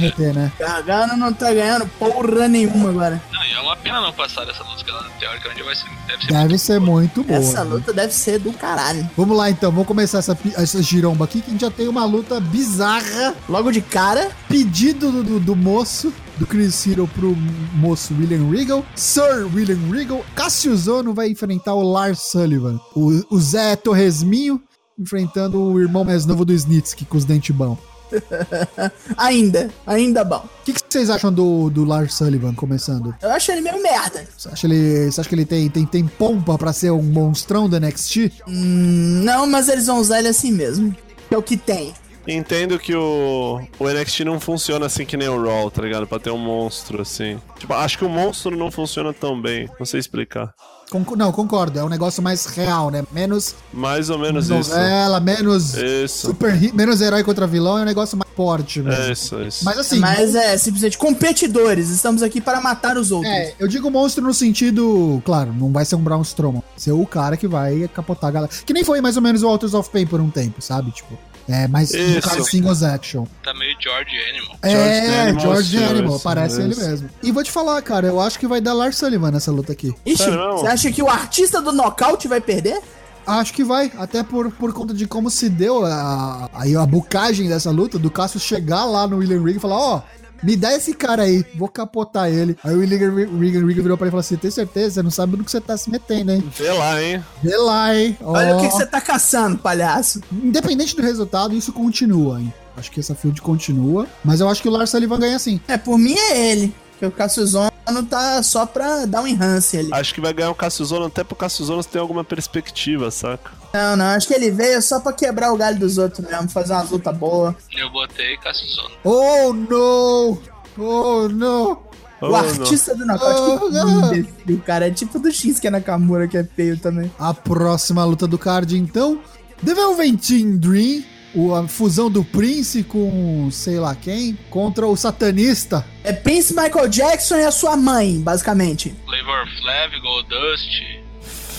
Pete 0.00 0.20
né? 0.20 0.32
Dunne. 0.32 0.32
Vai 0.32 0.32
reter, 0.32 0.34
né? 0.34 0.52
Gargano 0.58 1.16
não 1.16 1.32
tá 1.32 1.52
ganhando 1.52 1.86
porra 1.98 2.48
nenhuma 2.48 2.90
agora. 2.90 3.22
Não, 3.32 3.44
e 3.44 3.52
é 3.52 3.60
uma 3.60 3.76
pena 3.76 4.00
não 4.00 4.12
passar 4.12 4.48
essa 4.48 4.62
luta, 4.62 4.84
que 4.84 4.90
ela 4.90 5.04
teoricamente 5.18 5.62
vai 5.62 5.74
ser, 5.74 5.88
deve 6.06 6.24
ser 6.24 6.32
Deve 6.32 6.58
ser 6.58 6.80
muito 6.80 7.22
boa. 7.22 7.38
Essa 7.38 7.64
né? 7.64 7.70
luta 7.74 7.92
deve 7.92 8.12
ser 8.12 8.38
do 8.38 8.52
caralho. 8.52 9.08
Vamos 9.16 9.36
lá 9.36 9.50
então, 9.50 9.70
vamos 9.70 9.86
começar 9.86 10.18
essa, 10.18 10.36
essa 10.56 10.82
giromba 10.82 11.24
aqui, 11.24 11.40
que 11.40 11.48
a 11.48 11.52
gente 11.52 11.60
já 11.60 11.70
tem 11.70 11.88
uma 11.88 12.04
luta 12.04 12.40
bizarra. 12.40 13.34
Logo 13.48 13.70
de 13.70 13.80
cara, 13.80 14.30
Pedido 14.48 15.10
do, 15.10 15.22
do, 15.22 15.40
do 15.40 15.56
moço, 15.56 16.12
do 16.36 16.46
Chris 16.46 16.86
Hero 16.86 17.08
pro 17.08 17.34
moço 17.74 18.14
William 18.14 18.50
Regal. 18.50 18.84
Sir 18.94 19.48
William 19.54 19.78
Regal. 19.90 20.24
Cassius 20.34 20.88
Ono 20.88 21.14
vai 21.14 21.28
enfrentar 21.28 21.74
o 21.74 21.82
Lars 21.82 22.20
Sullivan. 22.20 22.78
O, 22.94 23.34
o 23.34 23.40
Zé 23.40 23.76
Torresminho 23.76 24.62
enfrentando 24.98 25.60
o 25.60 25.80
irmão 25.80 26.04
mais 26.04 26.24
novo 26.24 26.44
do 26.44 26.52
Snitsky 26.52 27.04
com 27.04 27.16
os 27.16 27.24
dentes 27.24 27.54
bons. 27.54 27.78
ainda, 29.16 29.70
ainda 29.86 30.24
bom. 30.24 30.44
O 30.44 30.64
que, 30.64 30.72
que 30.72 30.80
vocês 30.88 31.10
acham 31.10 31.32
do, 31.32 31.70
do 31.70 31.84
Lars 31.84 32.14
Sullivan 32.14 32.54
começando? 32.54 33.14
Eu 33.22 33.30
acho 33.30 33.52
ele 33.52 33.60
meio 33.60 33.82
merda. 33.82 34.26
Você 34.36 34.48
acha, 34.48 34.66
ele, 34.66 35.10
você 35.10 35.20
acha 35.20 35.28
que 35.28 35.34
ele 35.34 35.44
tem, 35.44 35.68
tem, 35.68 35.86
tem 35.86 36.06
pompa 36.06 36.56
pra 36.56 36.72
ser 36.72 36.90
um 36.90 37.02
monstrão 37.02 37.68
do 37.68 37.78
NXT? 37.78 38.32
Hum, 38.46 39.22
não, 39.24 39.46
mas 39.46 39.68
eles 39.68 39.86
vão 39.86 39.98
usar 39.98 40.18
ele 40.18 40.28
assim 40.28 40.52
mesmo. 40.52 40.94
É 41.30 41.36
o 41.36 41.42
que 41.42 41.56
tem. 41.56 41.92
Entendo 42.26 42.78
que 42.78 42.94
o, 42.94 43.60
o 43.78 43.88
NXT 43.88 44.20
não 44.20 44.40
funciona 44.40 44.86
assim 44.86 45.04
que 45.04 45.16
nem 45.16 45.28
o 45.28 45.42
Raw, 45.42 45.70
tá 45.70 45.82
ligado? 45.82 46.06
Pra 46.06 46.18
ter 46.18 46.30
um 46.30 46.38
monstro 46.38 47.02
assim. 47.02 47.38
Tipo, 47.58 47.74
acho 47.74 47.98
que 47.98 48.04
o 48.04 48.08
monstro 48.08 48.56
não 48.56 48.70
funciona 48.70 49.12
tão 49.12 49.40
bem. 49.40 49.68
Não 49.78 49.84
sei 49.84 50.00
explicar. 50.00 50.54
Conc- 50.94 51.16
não, 51.16 51.32
concordo. 51.32 51.76
É 51.78 51.84
um 51.84 51.88
negócio 51.88 52.22
mais 52.22 52.46
real, 52.46 52.88
né? 52.88 53.02
Menos 53.10 53.56
Mais 53.72 54.10
ou 54.10 54.18
menos 54.18 54.44
isso. 54.44 54.54
novela, 54.70 55.18
menos 55.18 55.74
Isso. 55.74 56.28
super 56.28 56.72
menos 56.72 57.00
herói 57.00 57.24
contra 57.24 57.46
vilão. 57.48 57.78
É 57.78 57.82
um 57.82 57.84
negócio 57.84 58.16
mais 58.16 58.30
forte 58.36 58.80
mesmo. 58.80 59.02
É 59.02 59.10
isso, 59.12 59.36
é 59.40 59.48
isso. 59.48 59.64
Mas 59.64 59.76
assim, 59.78 59.98
Mas 59.98 60.34
é 60.36 60.56
simplesmente 60.56 60.96
competidores. 60.96 61.90
Estamos 61.90 62.22
aqui 62.22 62.40
para 62.40 62.60
matar 62.60 62.96
os 62.96 63.10
outros. 63.10 63.32
É, 63.32 63.54
eu 63.58 63.66
digo 63.66 63.90
monstro 63.90 64.22
no 64.22 64.32
sentido, 64.32 65.20
claro, 65.24 65.52
não 65.52 65.72
vai 65.72 65.84
ser 65.84 65.96
um 65.96 66.00
Braun 66.02 66.22
Strowman, 66.22 66.60
vai 66.62 66.78
ser 66.78 66.92
o 66.92 67.04
cara 67.06 67.36
que 67.36 67.48
vai 67.48 67.88
capotar 67.92 68.28
a 68.28 68.32
galera. 68.32 68.52
Que 68.64 68.72
nem 68.72 68.84
foi 68.84 69.00
mais 69.00 69.16
ou 69.16 69.22
menos 69.22 69.42
o 69.42 69.48
Authors 69.48 69.74
of 69.74 69.90
Pain 69.90 70.06
por 70.06 70.20
um 70.20 70.30
tempo, 70.30 70.62
sabe? 70.62 70.92
Tipo, 70.92 71.18
É, 71.48 71.68
mas 71.68 71.92
no 71.92 71.98
Isso. 71.98 72.28
caso 72.28 72.44
singles 72.44 72.82
action. 72.82 73.26
Tá 73.42 73.52
meio 73.54 73.76
George 73.78 74.16
Animal. 74.30 74.58
É, 74.62 75.38
George 75.38 75.78
sim, 75.78 75.84
Animal, 75.84 76.14
isso, 76.16 76.24
parece 76.24 76.60
ele 76.60 76.74
mesmo. 76.74 77.10
E 77.22 77.30
vou 77.30 77.42
te 77.42 77.50
falar, 77.50 77.80
cara, 77.82 78.06
eu 78.06 78.20
acho 78.20 78.38
que 78.38 78.46
vai 78.46 78.60
dar 78.60 78.72
Lars 78.72 78.96
Sullivan 78.96 79.30
nessa 79.30 79.50
luta 79.50 79.72
aqui. 79.72 79.94
Ixi, 80.06 80.30
você 80.30 80.66
acha 80.66 80.92
que 80.92 81.02
o 81.02 81.08
artista 81.08 81.60
do 81.60 81.72
nocaute 81.72 82.26
vai 82.26 82.40
perder? 82.40 82.80
Acho 83.26 83.54
que 83.54 83.64
vai, 83.64 83.90
até 83.98 84.22
por, 84.22 84.50
por 84.52 84.72
conta 84.72 84.92
de 84.92 85.06
como 85.06 85.30
se 85.30 85.48
deu 85.48 85.84
a, 85.84 86.50
a, 86.52 86.82
a 86.82 86.86
bucagem 86.86 87.48
dessa 87.48 87.70
luta, 87.70 87.98
do 87.98 88.10
Cassius 88.10 88.42
chegar 88.42 88.84
lá 88.84 89.06
no 89.06 89.16
William 89.16 89.38
Regal 89.38 89.56
e 89.56 89.60
falar, 89.60 89.78
ó, 89.78 90.02
me 90.42 90.56
dá 90.56 90.74
esse 90.74 90.94
cara 90.94 91.22
aí, 91.22 91.44
vou 91.54 91.68
capotar 91.68 92.28
ele. 92.28 92.56
Aí 92.62 92.74
o 92.74 92.78
William 92.78 92.98
Regal, 92.98 93.38
Regal 93.38 93.66
virou 93.66 93.96
pra 93.96 94.06
ele 94.06 94.10
e 94.10 94.10
falou 94.10 94.20
assim, 94.20 94.36
tem 94.36 94.50
certeza, 94.50 94.94
você 94.94 95.02
não 95.02 95.10
sabe 95.10 95.36
no 95.36 95.44
que 95.44 95.50
você 95.50 95.60
tá 95.60 95.76
se 95.76 95.90
metendo, 95.90 96.32
hein? 96.32 96.44
Vê 96.56 96.70
lá, 96.70 97.02
hein? 97.02 97.24
Vê 97.42 97.56
lá, 97.56 97.96
hein? 97.96 98.16
Olha 98.22 98.56
o 98.56 98.60
que, 98.60 98.68
que 98.68 98.74
você 98.74 98.86
tá 98.86 99.00
caçando, 99.00 99.58
palhaço. 99.58 100.20
Independente 100.32 100.96
do 100.96 101.02
resultado, 101.02 101.54
isso 101.54 101.72
continua, 101.72 102.40
hein? 102.40 102.52
Acho 102.76 102.90
que 102.90 103.00
essa 103.00 103.14
field 103.14 103.40
continua, 103.40 104.06
mas 104.24 104.40
eu 104.40 104.48
acho 104.48 104.60
que 104.60 104.68
o 104.68 104.70
Lars 104.70 104.90
Sullivan 104.90 105.18
ganha 105.18 105.38
sim. 105.38 105.60
É, 105.68 105.76
por 105.76 105.96
mim 105.96 106.16
é 106.18 106.50
ele. 106.50 106.74
Que 106.98 107.06
o 107.06 107.10
Cassiusono 107.10 107.70
tá 108.08 108.42
só 108.42 108.66
pra 108.66 109.04
dar 109.06 109.22
um 109.22 109.26
enhance 109.26 109.76
ali. 109.76 109.90
Acho 109.92 110.14
que 110.14 110.20
vai 110.20 110.32
ganhar 110.32 110.50
o 110.50 110.54
Cassiusono, 110.54 111.06
até 111.06 111.24
pro 111.24 111.36
Cassiusono 111.36 111.82
ter 111.84 111.98
alguma 111.98 112.24
perspectiva, 112.24 113.10
saca? 113.10 113.50
Não, 113.74 113.96
não, 113.96 114.04
acho 114.06 114.28
que 114.28 114.34
ele 114.34 114.52
veio 114.52 114.80
só 114.80 115.00
pra 115.00 115.12
quebrar 115.12 115.52
o 115.52 115.56
galho 115.56 115.76
dos 115.76 115.98
outros 115.98 116.24
mesmo, 116.24 116.48
fazer 116.48 116.72
umas 116.74 116.90
lutas 116.90 117.16
boas. 117.16 117.56
Eu 117.76 117.90
botei 117.90 118.36
Cassiusono. 118.36 118.90
Oh, 119.02 119.52
no! 119.52 120.38
Oh, 120.78 121.28
no! 121.28 121.82
Oh, 122.20 122.26
o 122.26 122.30
não. 122.30 122.36
artista 122.36 122.94
do 122.94 123.04
nocaute, 123.04 123.40
Oh, 123.64 123.66
que 123.68 123.74
não. 123.74 124.14
imbecil, 124.14 124.62
cara. 124.64 124.86
É 124.86 124.90
tipo 124.92 125.18
do 125.18 125.30
X 125.32 125.58
que 125.58 125.66
é 125.66 125.70
Nakamura, 125.70 126.28
que 126.28 126.36
é 126.38 126.44
feio 126.44 126.78
também. 126.78 127.10
A 127.18 127.34
próxima 127.34 128.04
luta 128.04 128.28
do 128.28 128.38
card, 128.38 128.78
então. 128.78 129.20
The 129.66 129.74
Velveteen 129.74 130.56
Dream, 130.56 131.02
o- 131.34 131.52
a 131.52 131.66
fusão 131.66 132.08
do 132.08 132.22
Prince 132.24 132.84
com 132.84 133.48
sei 133.50 133.80
lá 133.80 133.94
quem, 133.96 134.38
contra 134.50 134.86
o 134.86 134.96
satanista. 134.96 135.84
É 136.04 136.12
Prince 136.12 136.54
Michael 136.54 136.88
Jackson 136.88 137.36
e 137.38 137.44
a 137.44 137.50
sua 137.50 137.76
mãe, 137.76 138.20
basicamente. 138.20 138.94
Flavor 139.04 139.46
Flav, 139.60 140.00
Goldust. 140.00 141.03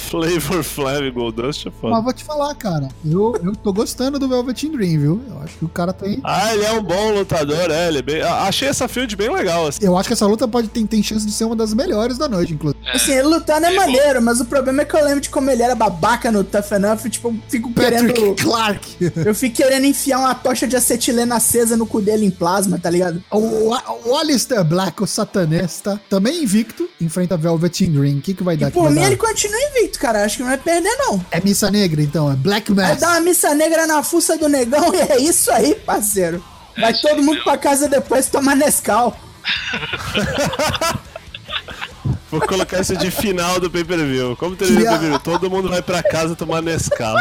Flavor 0.10 0.64
Flav 0.64 1.10
Goldust 1.12 1.66
é 1.66 1.70
Mas 1.70 1.80
foda. 1.82 2.02
vou 2.02 2.14
te 2.14 2.24
falar, 2.24 2.54
cara, 2.56 2.88
eu, 3.06 3.36
eu 3.44 3.56
tô 3.56 3.74
gostando 3.74 4.20
do 4.20 4.28
Velveteen 4.28 4.72
Dream, 4.72 5.00
viu? 5.00 5.22
Eu 5.30 5.40
acho 5.42 5.58
que 5.58 5.66
o 5.66 5.70
cara 5.70 5.92
tem. 5.92 6.20
Ah, 6.24 6.54
ele 6.54 6.64
é 6.64 6.72
um 6.74 6.84
bom 6.84 7.12
lutador, 7.12 7.70
é, 7.72 7.88
ele 7.88 8.00
é 8.00 8.02
bem... 8.02 8.22
ah, 8.22 8.44
Achei 8.44 8.68
essa 8.68 8.88
field 8.88 9.16
bem 9.16 9.30
legal, 9.32 9.68
assim. 9.68 9.80
Eu 9.84 9.98
acho 9.98 10.08
que 10.08 10.14
essa 10.14 10.26
luta 10.26 10.48
pode 10.48 10.68
ter, 10.68 10.86
tem 10.86 11.02
chance 11.02 11.26
de 11.26 11.32
ser 11.32 11.46
uma 11.46 11.56
das 11.56 11.74
melhores 11.74 12.18
da 12.18 12.28
noite, 12.28 12.54
inclusive. 12.54 12.80
Assim, 12.94 13.14
ele 13.14 13.24
lutando 13.28 13.66
é 13.66 13.72
maneiro, 13.72 14.22
mas 14.22 14.40
o 14.40 14.46
problema 14.46 14.84
é 14.84 14.86
que 14.86 14.96
eu 14.96 15.04
lembro 15.04 15.22
de 15.22 15.30
como 15.30 15.50
ele 15.50 15.64
era 15.64 15.76
babaca 15.76 16.32
no 16.32 16.44
Tough 16.44 16.72
Enough, 16.74 17.06
e, 17.06 17.10
tipo, 17.10 17.30
eu 17.30 17.36
fico 17.50 17.72
Patrick 17.74 18.14
querendo... 18.14 18.36
Clark. 18.42 19.12
Eu 19.26 19.34
fico 19.36 19.56
querendo 19.56 19.86
enfiar 19.86 20.20
uma 20.20 20.36
tocha 20.36 20.68
de 20.68 20.76
acetilena 20.76 21.36
acesa 21.36 21.76
no 21.76 21.86
cu 21.86 22.02
dele 22.02 22.26
em 22.26 22.32
plasma, 22.32 22.78
tá 22.78 22.90
ligado? 22.90 23.24
O, 23.32 23.70
o 24.06 24.16
Alistair 24.18 24.64
Black, 24.64 25.02
o 25.02 25.08
satanista, 25.08 26.00
também 26.10 26.44
invicto, 26.44 26.88
enfrenta 27.02 27.36
Velveteen 27.38 27.92
Dream. 27.92 28.18
O 28.18 28.22
que, 28.22 28.34
que 28.34 28.44
vai 28.44 28.56
dar? 28.56 28.68
E 28.68 28.72
que 28.72 28.78
por 28.78 28.90
mim 28.90 29.02
dar? 29.02 29.08
ele 29.08 29.18
continua 29.18 29.58
invicto, 29.72 29.95
cara. 30.00 30.24
Acho 30.26 30.38
que 30.38 30.42
não 30.44 30.50
vai 30.50 30.58
perder, 30.58 30.96
não. 30.98 31.26
É 31.32 31.40
missa 31.42 31.70
negra, 31.72 32.02
então, 32.02 32.32
é 32.32 32.36
Black 32.36 32.72
Vai 32.74 32.90
Mass. 32.90 33.00
dar 33.00 33.10
uma 33.10 33.20
missa 33.22 33.54
negra 33.54 33.86
na 33.88 34.02
fuça 34.04 34.38
do 34.38 34.48
negão 34.50 34.94
e 34.96 35.00
é 35.00 35.20
isso 35.20 35.52
aí, 35.52 35.76
parceiro. 35.76 36.44
Vai 36.78 36.92
isso 36.92 37.02
todo 37.02 37.18
mundo 37.18 37.32
mesmo. 37.36 37.44
pra 37.46 37.58
casa 37.58 37.88
depois 37.88 38.28
tomar 38.28 38.56
Nescau. 38.56 39.18
Vou 42.32 42.42
colocar 42.42 42.82
isso 42.82 42.96
de 42.98 43.12
final 43.12 43.60
do 43.60 43.70
pay-per-view. 43.70 44.36
Como 44.36 44.56
teria 44.56 44.76
Que 44.76 44.82
no 44.84 44.88
a- 44.90 44.92
pay-per-view? 44.94 45.20
Todo 45.20 45.50
mundo 45.50 45.70
vai 45.70 45.82
pra 45.82 46.04
casa 46.04 46.36
tomar 46.36 46.62
Nescau. 46.62 47.16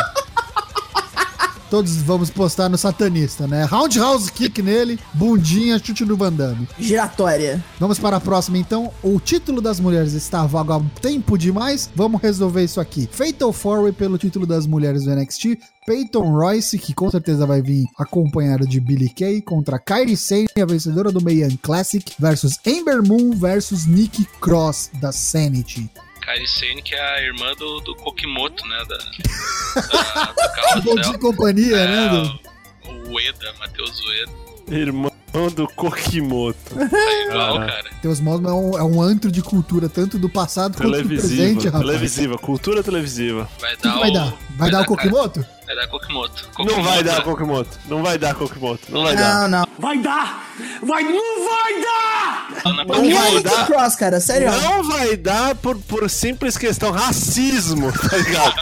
Todos 1.74 1.96
vamos 1.96 2.30
postar 2.30 2.68
no 2.68 2.78
satanista, 2.78 3.48
né? 3.48 3.64
Roundhouse 3.64 4.30
kick 4.30 4.62
nele, 4.62 4.96
bundinha, 5.12 5.76
chute 5.76 6.04
no 6.04 6.16
Van 6.16 6.32
Damme. 6.32 6.68
Giratória. 6.78 7.60
Vamos 7.80 7.98
para 7.98 8.18
a 8.18 8.20
próxima, 8.20 8.58
então. 8.58 8.92
O 9.02 9.18
título 9.18 9.60
das 9.60 9.80
mulheres 9.80 10.12
está 10.12 10.46
vago 10.46 10.72
há 10.72 10.80
tempo 11.00 11.36
demais. 11.36 11.90
Vamos 11.96 12.22
resolver 12.22 12.62
isso 12.62 12.80
aqui. 12.80 13.08
Fatal 13.10 13.52
Four 13.52 13.92
pelo 13.92 14.16
título 14.16 14.46
das 14.46 14.68
mulheres 14.68 15.02
do 15.02 15.16
NXT. 15.16 15.58
Peyton 15.84 16.30
Royce, 16.30 16.78
que 16.78 16.94
com 16.94 17.10
certeza 17.10 17.44
vai 17.44 17.60
vir 17.60 17.86
acompanhado 17.98 18.68
de 18.68 18.78
Billy 18.78 19.08
Kay, 19.08 19.42
contra 19.42 19.76
Kairi 19.76 20.16
Sane, 20.16 20.46
a 20.56 20.64
vencedora 20.64 21.10
do 21.10 21.20
Mayan 21.20 21.58
Classic, 21.60 22.08
versus 22.20 22.56
Ember 22.64 23.02
Moon 23.02 23.32
versus 23.32 23.84
Nikki 23.84 24.24
Cross 24.40 24.92
da 25.00 25.10
Sanity. 25.10 25.90
Kairi 26.24 26.46
Sane, 26.48 26.82
que 26.82 26.94
é 26.94 27.00
a 27.16 27.22
irmã 27.22 27.52
do, 27.58 27.80
do 27.80 27.94
Kokimoto, 27.96 28.66
né? 28.66 28.82
Da, 28.88 28.96
da, 30.74 30.74
do 30.76 30.82
Bom 30.82 30.94
de 30.96 31.18
companhia, 31.18 31.86
né? 31.86 32.08
do- 32.08 32.40
É, 32.88 32.90
o 32.90 33.12
Ueda, 33.14 33.52
Matheus 33.58 34.00
Ueda. 34.06 34.32
Irmão 34.70 35.12
do 35.54 35.66
Kokimoto. 35.68 36.58
É 36.80 37.26
igual, 37.28 37.58
cara. 37.58 37.90
Teus 38.00 38.20
Mouse 38.20 38.44
é 38.46 38.50
um, 38.52 38.78
é 38.78 38.82
um 38.84 39.02
antro 39.02 39.30
de 39.32 39.42
cultura, 39.42 39.88
tanto 39.88 40.18
do 40.18 40.28
passado 40.28 40.76
quanto 40.76 40.86
do 41.02 41.08
presente, 41.08 41.28
Televisiva, 41.28 41.64
rapaz. 41.70 41.84
televisiva, 41.86 42.38
cultura 42.38 42.82
televisiva. 42.82 43.48
Vai 43.60 43.74
O 43.74 43.76
que, 43.76 43.82
dar 43.82 43.92
que 43.94 43.98
vai 44.00 44.10
o. 44.10 44.12
dar? 44.14 44.34
Vai 44.56 44.70
dar 44.70 44.80
o 44.82 44.86
Kokimoto? 44.86 45.44
Vai 45.66 45.76
dar 45.76 45.88
Kokimoto. 45.88 46.50
Não 46.58 46.82
vai 46.82 47.02
dar 47.02 47.22
Kokimoto. 47.22 47.34
Kokimoto. 47.34 47.78
Não 47.86 48.02
vai 48.02 48.18
dar 48.18 48.34
Kokimoto. 48.34 48.82
Não 48.90 49.02
vai 49.02 49.16
dar. 49.16 49.40
Não, 49.40 49.48
não. 49.48 49.66
Vai 49.78 49.98
dar! 49.98 50.44
Vai, 50.82 51.02
não 51.02 51.48
vai 51.48 51.82
dar! 51.82 53.00
Mim 53.00 53.10
é 53.10 53.20
vai 53.20 53.42
dar. 53.42 53.66
Cross, 53.66 53.96
cara. 53.96 54.20
Sério. 54.20 54.50
Não 54.50 54.84
vai 54.84 55.16
dar 55.16 55.54
por, 55.54 55.76
por 55.78 56.08
simples 56.10 56.58
questão 56.58 56.90
racismo, 56.90 57.90
tá 57.92 58.16
ligado? 58.16 58.54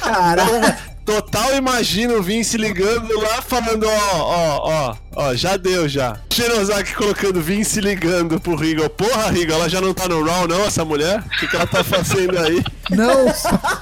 Cara. 0.00 0.44
Total 1.04 1.54
imagina 1.54 2.14
o 2.14 2.22
Vince 2.22 2.56
ligando 2.56 3.20
lá 3.20 3.42
falando, 3.42 3.86
ó, 3.86 4.18
ó, 4.18 4.70
ó, 4.70 4.96
ó, 5.16 5.34
já 5.34 5.56
deu 5.56 5.88
já. 5.88 6.16
Shirazaki 6.32 6.94
colocando 6.94 7.40
Vince 7.40 7.80
ligando 7.80 8.40
pro 8.40 8.56
Rigo. 8.56 8.88
Porra, 8.90 9.30
Rigo, 9.30 9.52
ela 9.52 9.68
já 9.68 9.80
não 9.80 9.94
tá 9.94 10.08
no 10.08 10.24
Raw 10.24 10.48
não, 10.48 10.64
essa 10.64 10.84
mulher? 10.84 11.20
O 11.20 11.28
que, 11.38 11.46
que 11.48 11.56
ela 11.56 11.66
tá 11.66 11.84
fazendo 11.84 12.38
aí? 12.38 12.62
Não, 12.90 13.24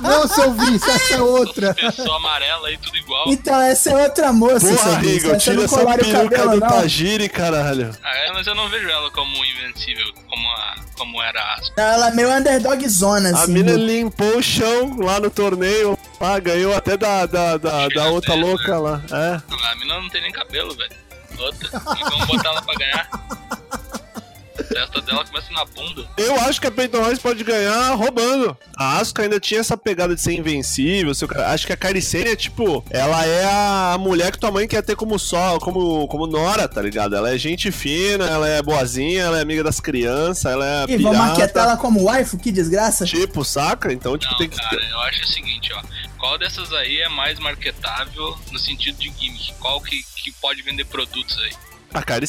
não, 0.00 0.28
seu 0.28 0.52
Vince, 0.52 0.88
essa 0.90 1.14
é 1.14 1.20
outra. 1.22 1.74
Pessoa 1.74 2.16
amarela 2.16 2.68
aí, 2.68 2.76
tudo 2.78 2.96
igual. 2.96 3.24
Então, 3.28 3.60
essa 3.60 3.90
é 3.90 4.02
outra 4.04 4.32
moça, 4.32 4.66
Porra. 4.66 4.98
Rigo, 4.98 5.28
Essa 5.30 5.38
tira 5.38 5.64
essa 5.64 5.76
peruca 5.78 6.28
cabelo, 6.28 6.50
do 6.52 6.60
não. 6.60 6.68
Tajiri, 6.68 7.28
caralho. 7.28 7.90
Ah, 8.02 8.16
é, 8.16 8.32
mas 8.32 8.46
eu 8.46 8.54
não 8.54 8.68
vejo 8.68 8.88
ela 8.88 9.10
como 9.10 9.32
invencível, 9.44 10.04
como, 10.28 10.48
a, 10.48 10.74
como 10.98 11.22
era 11.22 11.40
a 11.40 11.80
Ela 11.80 12.08
é 12.08 12.14
meio 12.14 12.30
underdog 12.30 12.86
zona, 12.88 13.30
A 13.30 13.42
assim. 13.42 13.52
mina 13.52 13.72
do- 13.72 13.84
limpou 13.84 14.36
o 14.36 14.42
chão 14.42 14.96
lá 15.00 15.18
no 15.18 15.30
torneio. 15.30 15.98
Ah, 16.20 16.38
ganhou 16.38 16.74
até 16.76 16.96
da, 16.96 17.26
da, 17.26 17.56
da, 17.56 17.88
da 17.88 18.06
outra 18.06 18.34
dela, 18.36 18.46
louca 18.46 18.78
lá. 18.78 19.02
É. 19.10 19.40
A 19.70 19.74
mina 19.74 20.00
não 20.00 20.08
tem 20.08 20.22
nem 20.22 20.30
cabelo, 20.30 20.76
velho. 20.76 20.92
E 21.50 22.04
vamos 22.10 22.26
botar 22.26 22.48
ela 22.50 22.62
pra 22.62 22.74
ganhar. 22.74 23.08
A 24.70 24.74
testa 24.74 25.00
dela 25.02 25.24
começa 25.24 25.52
na 25.52 25.64
bunda. 25.64 26.06
Eu 26.16 26.36
acho 26.40 26.60
que 26.60 26.66
a 26.66 26.70
Peyton 26.70 27.02
Royce 27.02 27.20
pode 27.20 27.42
ganhar 27.44 27.94
roubando. 27.94 28.56
A 28.76 28.98
Asuka 28.98 29.22
ainda 29.22 29.38
tinha 29.40 29.60
essa 29.60 29.76
pegada 29.76 30.14
de 30.14 30.20
ser 30.20 30.32
invencível. 30.32 31.14
seu 31.14 31.28
cara- 31.28 31.50
Acho 31.52 31.66
que 31.66 31.72
a 31.72 31.76
Kairi 31.76 32.00
Sane 32.02 32.30
é 32.30 32.36
tipo, 32.36 32.84
ela 32.90 33.24
é 33.26 33.44
a 33.44 33.96
mulher 33.98 34.32
que 34.32 34.38
tua 34.38 34.50
mãe 34.50 34.66
quer 34.68 34.82
ter 34.82 34.96
como 34.96 35.18
só, 35.18 35.58
como, 35.58 36.06
como 36.08 36.26
nora, 36.26 36.68
tá 36.68 36.80
ligado? 36.82 37.14
Ela 37.16 37.30
é 37.34 37.38
gente 37.38 37.70
fina, 37.72 38.24
ela 38.26 38.48
é 38.48 38.62
boazinha, 38.62 39.22
ela 39.22 39.38
é 39.38 39.42
amiga 39.42 39.62
das 39.64 39.80
crianças, 39.80 40.44
ela 40.52 40.64
é 40.66 40.84
Ih, 40.92 40.96
vamos 40.98 41.18
marketar 41.18 41.48
pirata. 41.48 41.60
ela 41.60 41.76
como 41.76 42.04
waifu? 42.04 42.38
Que 42.38 42.50
desgraça. 42.52 43.04
Tipo, 43.04 43.44
saca? 43.44 43.92
Então, 43.92 44.16
tipo, 44.16 44.30
Não, 44.32 44.38
tem 44.38 44.48
que 44.48 44.56
cara, 44.56 44.82
eu 44.90 45.00
acho 45.00 45.22
o 45.22 45.26
seguinte, 45.26 45.72
ó. 45.74 45.82
Qual 46.18 46.38
dessas 46.38 46.72
aí 46.72 47.00
é 47.00 47.08
mais 47.08 47.38
marketável 47.40 48.38
no 48.52 48.58
sentido 48.58 48.96
de 48.98 49.12
gimmick? 49.18 49.52
Qual 49.58 49.80
que, 49.80 50.02
que 50.16 50.30
pode 50.40 50.62
vender 50.62 50.84
produtos 50.84 51.36
aí? 51.38 51.52
A 51.92 52.02
Kairi 52.02 52.26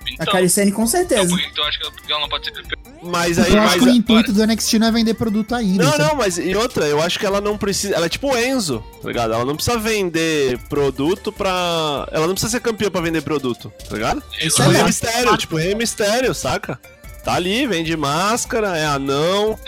Sane. 0.00 0.16
A 0.18 0.22
Então, 0.22 0.32
Caricene 0.32 0.72
com 0.72 0.86
certeza. 0.86 1.36
que 1.36 1.54
tu 1.54 1.62
acha 1.62 1.78
que 1.78 2.12
ela- 2.12 2.20
não 2.20 2.28
pode 2.28 2.44
ser 2.46 2.52
campeã? 2.52 2.76
Mas 3.02 3.38
aí, 3.38 3.52
Eu 3.54 3.60
acho 3.62 3.72
mas 3.76 3.82
que 3.82 3.88
o 3.88 3.94
intuito 3.94 4.32
do 4.32 4.42
NXT 4.42 4.78
não 4.78 4.86
é 4.88 4.92
vender 4.92 5.14
produto 5.14 5.54
ainda. 5.54 5.84
Não, 5.84 5.92
sabe? 5.92 6.04
não, 6.04 6.14
mas 6.16 6.36
e 6.38 6.54
outra, 6.54 6.84
eu 6.86 7.00
acho 7.00 7.18
que 7.18 7.24
ela 7.24 7.40
não 7.40 7.56
precisa. 7.56 7.94
Ela 7.94 8.06
é 8.06 8.08
tipo 8.08 8.30
o 8.30 8.36
Enzo, 8.38 8.84
tá 9.00 9.08
ligado? 9.08 9.32
Ela 9.32 9.44
não 9.44 9.54
precisa 9.56 9.78
vender 9.78 10.58
produto 10.68 11.32
pra. 11.32 12.06
Ela 12.12 12.26
não 12.26 12.34
precisa 12.34 12.50
ser 12.52 12.60
campeã 12.60 12.90
pra 12.90 13.00
vender 13.00 13.22
produto, 13.22 13.72
tá 13.88 13.94
ligado? 13.94 14.22
Isso 14.38 14.56
Tipo 14.56 14.62
é 14.62 14.64
verdade. 14.66 14.84
Mistério, 14.86 15.36
tipo 15.38 15.56
Rei 15.56 15.74
Mistério, 15.74 16.34
saca? 16.34 16.78
Tá 17.24 17.34
ali, 17.34 17.66
vende 17.66 17.94
máscara, 17.96 18.76
é 18.76 18.84
anão, 18.86 19.58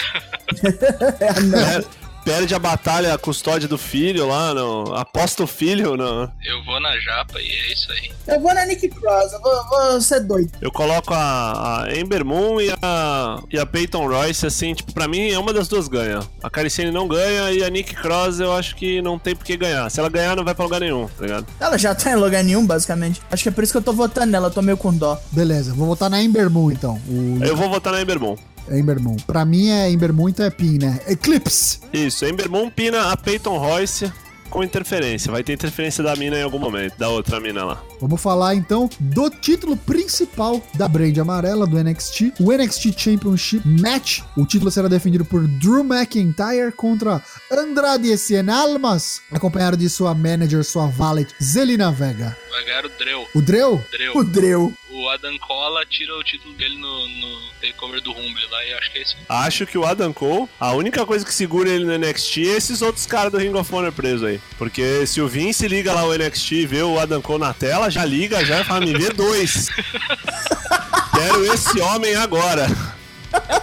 É, 1.21 1.41
não. 1.41 1.59
per- 1.59 1.85
perde 2.25 2.55
a 2.55 2.59
batalha, 2.59 3.15
a 3.15 3.19
custódia 3.19 3.69
do 3.69 3.79
filho 3.79 4.29
lá, 4.29 4.55
no, 4.55 4.95
aposta 4.95 5.43
o 5.43 5.47
filho, 5.47 5.97
no, 5.97 6.31
Eu 6.45 6.65
vou 6.65 6.81
na 6.81 6.99
japa 6.99 7.41
e 7.41 7.51
é 7.51 7.73
isso 7.73 7.91
aí. 7.93 8.13
Eu 8.27 8.41
vou 8.41 8.55
na 8.55 8.65
Nick 8.67 8.89
Cross, 8.89 9.33
eu 9.33 9.41
vou, 9.41 9.69
vou 9.69 10.01
ser 10.01 10.21
doido. 10.21 10.51
eu 10.61 10.71
coloco 10.71 11.13
a, 11.13 11.83
a 11.85 11.97
Ember 11.97 12.25
Moon 12.25 12.61
e 12.61 12.71
a, 12.83 13.43
e 13.51 13.59
a 13.59 13.67
Peyton 13.67 14.07
Royce, 14.07 14.47
assim, 14.47 14.75
tipo, 14.75 14.93
pra 14.93 15.09
mim 15.09 15.31
é 15.31 15.39
uma 15.39 15.53
das 15.53 15.69
duas 15.69 15.89
ganha. 15.89 16.21
A 16.43 16.51
Caricene 16.51 16.91
não 16.91 17.09
ganha 17.09 17.51
e 17.53 17.63
a 17.63 17.71
Nick 17.71 17.95
Cross 17.95 18.41
eu 18.41 18.53
acho 18.53 18.77
que 18.77 19.03
não 19.03 19.19
tem 19.19 19.35
por 19.35 19.45
que 19.45 19.57
ganhar. 19.57 19.91
Se 19.91 20.01
ela 20.01 20.09
ganhar, 20.09 20.37
não 20.37 20.45
vai 20.45 20.55
pra 20.55 20.65
lugar 20.65 20.81
nenhum, 20.81 21.09
tá 21.09 21.23
ligado? 21.23 21.47
Ela 21.59 21.77
já 21.79 21.95
tá 21.95 22.11
em 22.11 22.17
lugar 22.17 22.43
nenhum, 22.45 22.67
basicamente. 22.67 23.21
Acho 23.31 23.43
que 23.43 23.49
é 23.49 23.53
por 23.53 23.65
isso 23.65 23.73
que 23.73 23.79
eu 23.79 23.83
tô 23.83 23.93
votando 23.93 24.27
nela, 24.27 24.49
eu 24.49 24.53
tô 24.53 24.63
meio 24.63 24.77
com 24.77 24.93
dó. 24.95 25.19
Beleza, 25.31 25.75
vou 25.75 25.87
votar 25.87 26.09
na 26.09 26.23
Ember 26.23 26.49
Moon 26.49 26.71
então. 26.71 27.01
O 27.09 27.39
Eu 27.43 27.57
vou 27.57 27.69
votar 27.69 27.93
na 27.93 28.01
Ember 28.01 28.21
Moon. 28.21 28.37
Ember 28.71 29.01
Moon. 29.01 29.17
Pra 29.27 29.45
mim 29.45 29.71
é 29.71 29.91
Ember 29.91 30.13
Moon, 30.13 30.29
então 30.29 30.45
é 30.45 30.51
Pin, 30.51 30.79
né? 30.79 31.01
Eclipse. 31.07 31.81
Isso, 31.93 32.25
Ember 32.25 32.51
Moon 32.51 32.71
pina 32.71 33.11
a 33.11 33.17
Peyton 33.17 33.59
Royce 33.59 34.13
com 34.53 34.63
interferência. 34.63 35.33
Vai 35.33 35.43
ter 35.43 35.55
interferência 35.55 36.05
da 36.05 36.15
mina 36.15 36.39
em 36.39 36.43
algum 36.43 36.59
momento, 36.59 36.97
da 36.99 37.09
outra 37.09 37.41
mina 37.41 37.65
lá. 37.65 37.83
Vamos 38.01 38.21
falar 38.21 38.55
então 38.55 38.89
do 39.01 39.31
título 39.31 39.77
principal 39.77 40.63
da 40.75 40.87
brand 40.87 41.17
amarela 41.19 41.67
do 41.67 41.83
NXT, 41.83 42.35
o 42.39 42.53
NXT 42.53 42.93
Championship 42.97 43.67
Match. 43.67 44.21
O 44.37 44.45
título 44.45 44.71
será 44.71 44.89
defendido 44.89 45.25
por 45.25 45.49
Drew 45.49 45.83
McIntyre 45.83 46.71
contra 46.77 47.23
Andrade 47.51 48.17
Cien 48.19 48.51
Almas, 48.51 49.23
acompanhado 49.31 49.77
de 49.77 49.89
sua 49.89 50.15
manager, 50.15 50.63
sua 50.63 50.87
valet, 50.87 51.35
Zelina 51.43 51.91
Vega. 51.91 52.37
Vai 52.51 52.65
ganhar 52.65 52.85
o 52.85 52.91
Dreu. 52.91 53.27
O 53.35 53.41
Dreu? 53.41 53.85
Dreu. 53.91 54.17
O 54.17 54.25
Dreu. 54.25 54.73
O 54.95 55.09
Adam 55.09 55.39
Cola 55.39 55.87
tira 55.87 56.15
o 56.17 56.23
título 56.23 56.53
dele 56.55 56.77
no, 56.77 57.09
no 57.09 57.39
takeover 57.61 58.01
do 58.03 58.13
Rumble 58.13 58.47
lá 58.51 58.65
e 58.67 58.75
acho 58.75 58.93
que 58.93 58.99
é 58.99 59.03
isso. 59.03 59.17
Acho 59.29 59.67
que 59.67 59.79
o 59.79 59.87
Adam 59.87 60.13
Cole, 60.13 60.49
a 60.61 60.73
única 60.73 61.07
coisa 61.07 61.25
que 61.25 61.33
segura 61.33 61.71
ele 61.71 61.85
no 61.85 61.97
NXT 61.97 62.39
é 62.39 62.57
esses 62.57 62.83
outros 62.83 63.07
caras 63.07 63.33
do 63.33 63.39
Ring 63.39 63.55
of 63.55 63.75
Honor 63.75 63.91
preso 63.93 64.27
aí. 64.27 64.41
Porque 64.59 65.07
se 65.07 65.21
o 65.21 65.29
Vince 65.29 65.67
liga 65.67 65.93
lá 65.95 66.05
o 66.05 66.15
NXT 66.15 66.53
e 66.53 66.67
vê 66.67 66.83
o 66.83 66.99
Adam 67.01 67.23
Cole 67.23 67.41
na 67.41 67.55
tela, 67.55 67.91
já 67.91 68.05
liga, 68.05 68.45
já 68.45 68.63
fala, 68.65 68.81
me 68.85 68.93
vê 68.93 69.11
dois. 69.11 69.69
Quero 71.15 71.45
esse 71.53 71.81
homem 71.81 72.15
agora. 72.15 72.67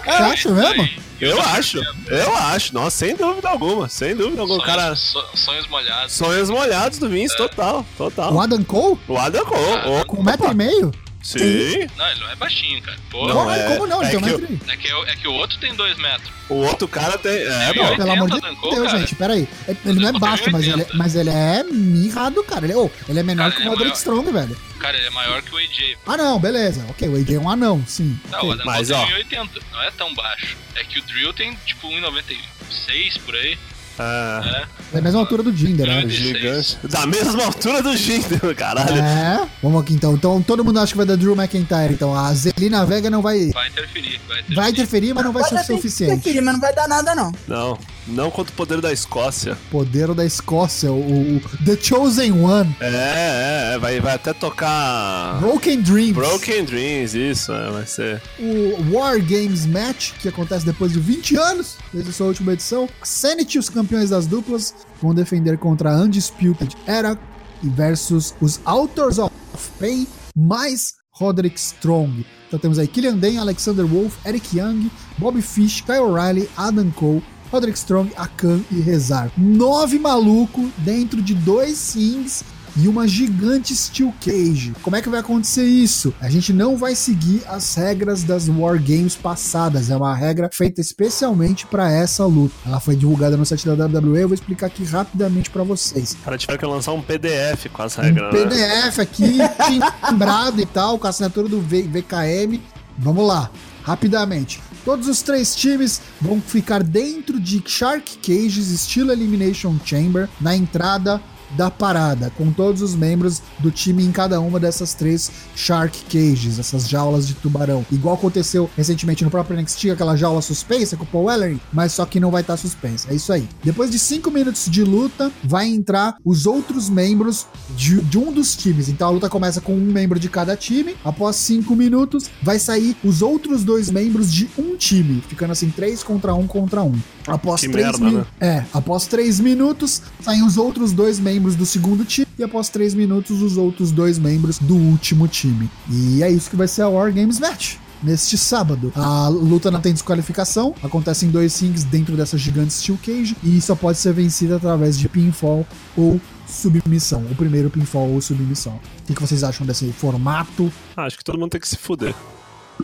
Você 0.06 0.10
acha 0.12 0.50
mesmo? 0.50 0.90
Eu 1.22 1.40
acho, 1.42 1.80
eu 2.08 2.36
acho. 2.36 2.74
Nossa, 2.74 2.98
sem 3.06 3.16
dúvida 3.16 3.50
alguma, 3.50 3.90
sem 3.90 4.16
dúvida 4.16 4.42
alguma. 4.42 4.62
sonhos, 4.64 4.76
Cara, 4.76 4.96
so- 4.96 5.28
sonhos 5.36 5.68
molhados. 5.68 6.14
sonhos 6.14 6.50
molhados 6.50 6.98
do 6.98 7.10
Vince, 7.10 7.36
total, 7.36 7.82
O 7.82 7.98
total. 7.98 8.40
Adam 8.40 8.64
Cole? 8.64 8.98
O 9.08 9.18
Adam 9.18 9.46
Cole, 9.46 10.06
Com 10.08 10.22
um 10.22 10.24
metro 10.24 10.50
e 10.50 10.56
meio? 10.56 10.92
Sim. 11.22 11.88
Não, 11.98 12.08
ele 12.10 12.20
não 12.20 12.30
é 12.30 12.36
baixinho, 12.36 12.82
cara. 12.82 12.98
Pô, 13.10 13.28
Não, 13.28 13.36
Como, 13.36 13.52
é- 13.52 13.64
como 13.76 13.88
não? 13.88 14.02
Ele 14.04 14.08
é 14.08 14.10
tem 14.12 14.20
um 14.20 14.22
que 14.24 14.30
metro 14.42 14.60
e 14.68 14.72
é, 14.72 14.78
que, 14.78 14.88
é, 15.12 15.16
que 15.16 15.28
o 15.28 15.34
outro 15.34 15.58
tem 15.60 15.74
dois 15.76 15.98
metros. 15.98 16.30
O 16.50 16.56
outro 16.56 16.88
cara 16.88 17.18
tem. 17.18 17.32
É, 17.32 17.74
Tem 17.74 17.84
bom. 17.84 17.96
Pelo 17.96 18.12
amor 18.12 18.30
de 18.30 18.42
Deus, 18.42 18.88
cara. 18.88 18.98
gente, 19.00 19.16
peraí. 19.16 19.48
Ele 19.86 20.00
não 20.00 20.10
é 20.10 20.12
baixo, 20.14 20.44
tem 20.46 20.54
mas 20.54 20.64
ele, 20.64 20.74
80. 20.74 20.98
mas 20.98 21.16
ele 21.16 21.30
é 21.30 21.64
mirrado, 21.64 22.44
cara. 22.44 22.66
Ele, 22.66 22.74
oh, 22.74 22.90
ele 23.08 23.20
é 23.20 23.24
menor 23.24 23.52
Cara, 23.52 23.62
que 23.62 23.68
o 23.68 23.74
ele 23.74 23.76
é 23.76 23.86
maior. 23.86 23.94
Strong, 23.96 24.32
velho. 24.32 24.58
Cara, 24.80 24.98
ele 24.98 25.08
é 25.08 25.10
maior 25.12 25.42
que 25.44 25.54
o 25.54 25.58
AJ. 25.58 25.98
Ah, 26.08 26.18
não, 26.18 26.40
beleza. 26.40 26.84
Ok, 26.90 27.08
o 27.08 27.16
AJ 27.18 27.36
é 27.36 27.40
um 27.40 27.50
anão, 27.50 27.84
sim. 27.88 28.18
Não, 28.32 28.40
ok. 28.40 28.50
o 28.50 28.52
Adam 28.54 28.66
Mas, 28.66 28.88
Cole 28.90 29.00
ó. 29.02 29.06
tem 29.06 29.40
1,80. 29.40 29.50
Não 29.72 29.82
é 29.84 29.92
tão 29.92 30.14
baixo. 30.16 30.58
É 30.76 30.84
que 30.84 31.00
o 31.00 31.02
Drill 31.04 31.34
tem 31.34 31.56
tipo 31.66 31.88
1,96 31.90 33.20
por 33.26 33.36
aí. 33.36 33.58
É, 34.00 34.66
É 34.94 34.98
a 34.98 35.02
mesma 35.02 35.20
altura 35.20 35.44
do 35.44 35.56
Jinder, 35.56 35.86
né? 35.86 36.08
Gigante. 36.08 36.78
Da 36.84 37.06
mesma 37.06 37.44
altura 37.46 37.82
do 37.84 37.96
Jinder, 37.96 38.56
caralho. 38.56 38.98
É, 39.02 39.48
vamos 39.62 39.82
aqui 39.82 39.94
então. 39.94 40.14
Então 40.14 40.42
todo 40.42 40.64
mundo 40.64 40.80
acha 40.80 40.92
que 40.94 40.98
vai 40.98 41.06
dar 41.06 41.16
Drew 41.18 41.36
McIntyre. 41.36 41.94
Então 41.94 42.16
a 42.16 42.34
Zelina 42.34 42.86
Vega 42.86 43.10
não 43.10 43.22
vai. 43.22 43.52
Vai 43.52 43.68
interferir, 43.68 44.20
vai 44.28 44.40
interferir. 44.40 44.56
Vai 44.56 44.70
interferir, 44.72 45.14
mas 45.14 45.26
não 45.26 45.32
vai 45.34 45.44
ser 45.44 45.56
o 45.56 45.64
suficiente. 45.64 46.14
interferir, 46.14 46.42
mas 46.42 46.54
não 46.54 46.62
vai 46.62 46.74
dar 46.74 46.88
nada, 46.88 47.14
não. 47.14 47.32
Não, 47.48 47.78
não 48.08 48.32
contra 48.32 48.54
o 48.54 48.56
poder 48.56 48.80
da 48.82 48.92
Escócia. 48.92 49.58
Poder 49.70 50.14
da 50.14 50.26
Escócia, 50.26 50.92
o, 50.92 51.38
o 51.38 51.42
The 51.66 51.78
Chosen 51.82 52.32
One. 52.32 52.76
É, 52.80 52.88
é, 52.88 53.74
é, 53.76 53.78
vai, 53.78 54.00
vai 54.00 54.16
até 54.16 54.34
tocar. 54.34 55.40
Broken 55.40 55.82
Dreams. 55.82 56.14
Broken 56.14 56.64
Dreams, 56.66 57.16
isso, 57.16 57.52
é, 57.54 57.70
vai 57.70 57.86
ser. 57.86 58.22
O 58.40 58.96
War 58.96 59.20
Games 59.22 59.66
Match, 59.66 60.14
que 60.20 60.28
acontece 60.30 60.66
depois 60.66 60.94
de 60.94 61.00
20 61.00 61.36
anos, 61.36 61.78
desde 61.94 62.10
a 62.12 62.14
sua 62.14 62.28
última 62.28 62.54
edição. 62.54 62.88
Sanity, 63.04 63.60
os 63.60 63.70
campeões 63.70 63.89
das 63.90 64.28
duplas, 64.28 64.74
vão 65.02 65.14
defender 65.14 65.58
contra 65.58 65.96
Undisputed 65.96 66.76
Era 66.86 67.18
versus 67.64 68.36
os 68.40 68.60
Authors 68.66 69.18
of 69.18 69.32
Pain 69.80 70.08
mais 70.36 70.94
Roderick 71.12 71.60
Strong. 71.60 72.26
Então 72.48 72.60
temos 72.60 72.80
aí 72.80 72.88
Killian 72.88 73.18
Dane, 73.18 73.38
Alexander 73.38 73.86
Wolf, 73.86 74.16
Eric 74.26 74.58
Young, 74.58 74.90
Bobby 75.18 75.42
Fish, 75.42 75.82
Kyle 75.82 76.02
O'Reilly, 76.02 76.50
Adam 76.56 76.92
Cole, 76.92 77.22
Roderick 77.52 77.78
Strong, 77.78 78.12
Akan 78.16 78.64
e 78.72 78.80
Rezar. 78.80 79.32
Nove 79.38 80.00
maluco 80.00 80.72
dentro 80.78 81.22
de 81.22 81.34
dois 81.34 81.96
rings 81.96 82.44
e 82.78 82.88
uma 82.88 83.08
gigante 83.08 83.76
Steel 83.76 84.14
Cage. 84.24 84.74
Como 84.82 84.96
é 84.96 85.02
que 85.02 85.10
vai 85.10 85.20
acontecer 85.20 85.64
isso? 85.66 86.14
A 86.22 86.30
gente 86.30 86.52
não 86.54 86.78
vai 86.78 86.96
seguir 86.96 87.42
as 87.48 87.76
regras 87.76 88.24
das 88.24 88.48
War 88.50 88.82
Games 88.82 89.16
passadas. 89.16 89.90
É 89.90 89.96
uma 89.96 90.16
regra 90.16 90.50
feita 90.52 90.80
especialmente 90.82 91.66
para 91.66 91.92
essa 91.92 92.26
luta. 92.26 92.54
Ela 92.66 92.80
foi 92.80 92.96
divulgada 92.96 93.36
no 93.38 93.46
site 93.46 93.66
da 93.68 93.86
WWE. 93.86 94.22
Eu 94.22 94.28
vou 94.30 94.36
explicar 94.36 94.68
aqui 94.68 94.84
rapidamente 94.84 95.50
para 95.50 95.64
vocês. 95.64 96.16
Cara 96.24 96.38
tiver 96.38 96.58
que 96.58 96.66
lançar 96.66 96.94
um 96.94 97.02
PDF 97.02 97.68
com 97.72 97.82
as 97.84 97.98
Um 97.98 98.02
regras, 98.02 98.34
né? 98.34 98.40
PDF 98.46 99.00
aqui, 99.00 99.38
timbrado 100.10 100.62
e 100.62 100.66
tal, 100.66 100.98
com 101.00 101.08
a 101.08 101.10
assinatura 101.10 101.48
do 101.48 101.62
V- 101.62 101.84
VKM. 101.84 102.60
Vamos 102.98 103.26
lá, 103.28 103.50
rapidamente. 103.84 104.62
Todos 104.86 105.08
os 105.08 105.22
três 105.22 105.56
times 105.56 106.02
vão 106.22 106.42
ficar 106.42 106.84
dentro 106.84 107.40
de 107.40 107.62
Shark 107.66 108.18
Cages, 108.18 108.70
estilo 108.72 109.12
Elimination 109.12 109.76
Chamber, 109.86 110.28
na 110.40 110.56
entrada 110.56 111.22
da 111.52 111.70
parada, 111.72 112.32
com 112.38 112.52
todos 112.52 112.82
os 112.82 112.96
membros 112.96 113.42
do 113.60 113.72
time 113.72 114.04
em 114.04 114.12
cada 114.12 114.40
uma 114.40 114.60
dessas 114.60 114.94
três 114.94 115.32
Shark 115.56 116.04
Cages, 116.06 116.60
essas 116.60 116.88
jaulas 116.88 117.28
de 117.28 117.34
tubarão. 117.34 117.86
Igual 117.92 118.16
aconteceu 118.16 118.70
recentemente 118.76 119.24
no 119.24 119.32
próprio 119.32 119.60
NXT, 119.60 119.92
aquela 119.92 120.16
jaula 120.16 120.42
suspensa 120.42 120.98
com 120.98 121.04
o 121.04 121.08
Paul 121.08 121.32
Ellery, 121.32 121.62
mas 121.72 121.94
só 121.94 122.06
que 122.06 122.20
não 122.20 122.32
vai 122.32 122.42
estar 122.42 122.58
suspensa. 122.58 123.12
É 123.12 123.16
isso 123.16 123.32
aí. 123.32 123.48
Depois 123.64 123.90
de 123.90 124.00
cinco 124.00 124.32
minutos 124.32 124.70
de 124.70 124.84
luta, 124.84 125.32
vai 125.44 125.68
entrar 125.68 126.16
os 126.24 126.46
outros 126.46 126.90
membros 126.90 127.48
de, 127.76 128.02
de 128.02 128.18
um 128.18 128.32
dos 128.32 128.56
times. 128.56 128.90
Então 128.90 129.08
a 129.08 129.12
luta 129.12 129.30
começa 129.30 129.62
com 129.62 129.74
um 129.74 129.92
membro 129.92 130.20
de 130.20 130.30
cada 130.30 130.56
time. 130.56 130.96
Após 131.04 131.36
cinco 131.36 131.76
minutos, 131.76 132.30
vai 132.42 132.60
sair 132.60 132.96
os 133.04 133.22
outros 133.22 133.64
dois 133.64 133.90
membros 133.90 134.32
de 134.32 134.50
um 134.58 134.76
time, 134.76 135.22
ficando 135.28 135.52
assim 135.52 135.70
três 135.70 136.04
contra 136.04 136.34
um 136.34 136.48
contra 136.48 136.84
um. 136.84 137.00
Após 137.34 137.62
Que 137.62 137.70
três 137.70 138.00
merda, 138.00 138.20
né? 138.20 138.26
é, 138.40 138.66
após 138.74 139.06
três 139.08 139.40
minutos, 139.40 140.02
saem 140.22 140.44
os 140.44 140.58
outros 140.58 140.92
dois 140.92 141.20
membros 141.20 141.56
do 141.56 141.66
segundo 141.66 142.04
time. 142.06 142.28
E 142.38 142.44
após 142.44 142.70
três 142.70 142.94
minutos, 142.94 143.42
os 143.42 143.58
outros 143.58 143.92
dois 143.92 144.18
membros 144.18 144.58
do 144.60 144.76
último 144.76 145.28
time. 145.28 145.70
E 145.90 146.24
é 146.24 146.30
isso 146.32 146.50
que 146.50 146.56
vai 146.56 146.68
ser 146.68 146.84
a 146.84 146.88
War 146.90 147.14
Games 147.14 147.40
Match. 147.40 147.76
Neste 148.02 148.38
sábado, 148.38 148.94
a 148.96 149.28
luta 149.28 149.70
não 149.70 149.82
tem 149.82 149.92
desqualificação, 149.92 150.74
acontece 150.82 151.26
em 151.26 151.30
dois 151.30 151.60
rings 151.60 151.84
dentro 151.84 152.16
dessa 152.16 152.38
gigante 152.38 152.72
Steel 152.72 152.98
Cage 153.06 153.36
e 153.44 153.60
só 153.60 153.76
pode 153.76 153.98
ser 153.98 154.14
vencida 154.14 154.56
através 154.56 154.98
de 154.98 155.10
pinfall 155.10 155.68
ou 155.98 156.18
submissão. 156.48 157.22
O 157.30 157.36
primeiro 157.36 157.70
pinfall 157.70 158.10
ou 158.10 158.22
submissão. 158.22 158.80
O 159.02 159.06
que, 159.06 159.14
que 159.14 159.22
vocês 159.22 159.44
acham 159.44 159.68
desse 159.68 159.92
formato? 159.92 160.72
Ah, 160.96 161.04
acho 161.08 161.18
que 161.18 161.24
todo 161.26 161.38
mundo 161.38 161.50
tem 161.52 161.60
que 161.60 161.68
se 161.68 161.76
fuder. 161.76 162.16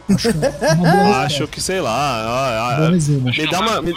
Acho 0.09 0.29
Acho 1.25 1.47
que, 1.47 1.61
sei 1.61 1.81
lá. 1.81 1.91
ah, 1.91 2.77
ah. 2.79 2.89
Acho 2.89 3.41
Me 3.41 3.49
dá 3.49 3.59
uma- 3.59 3.81
me- 3.81 3.93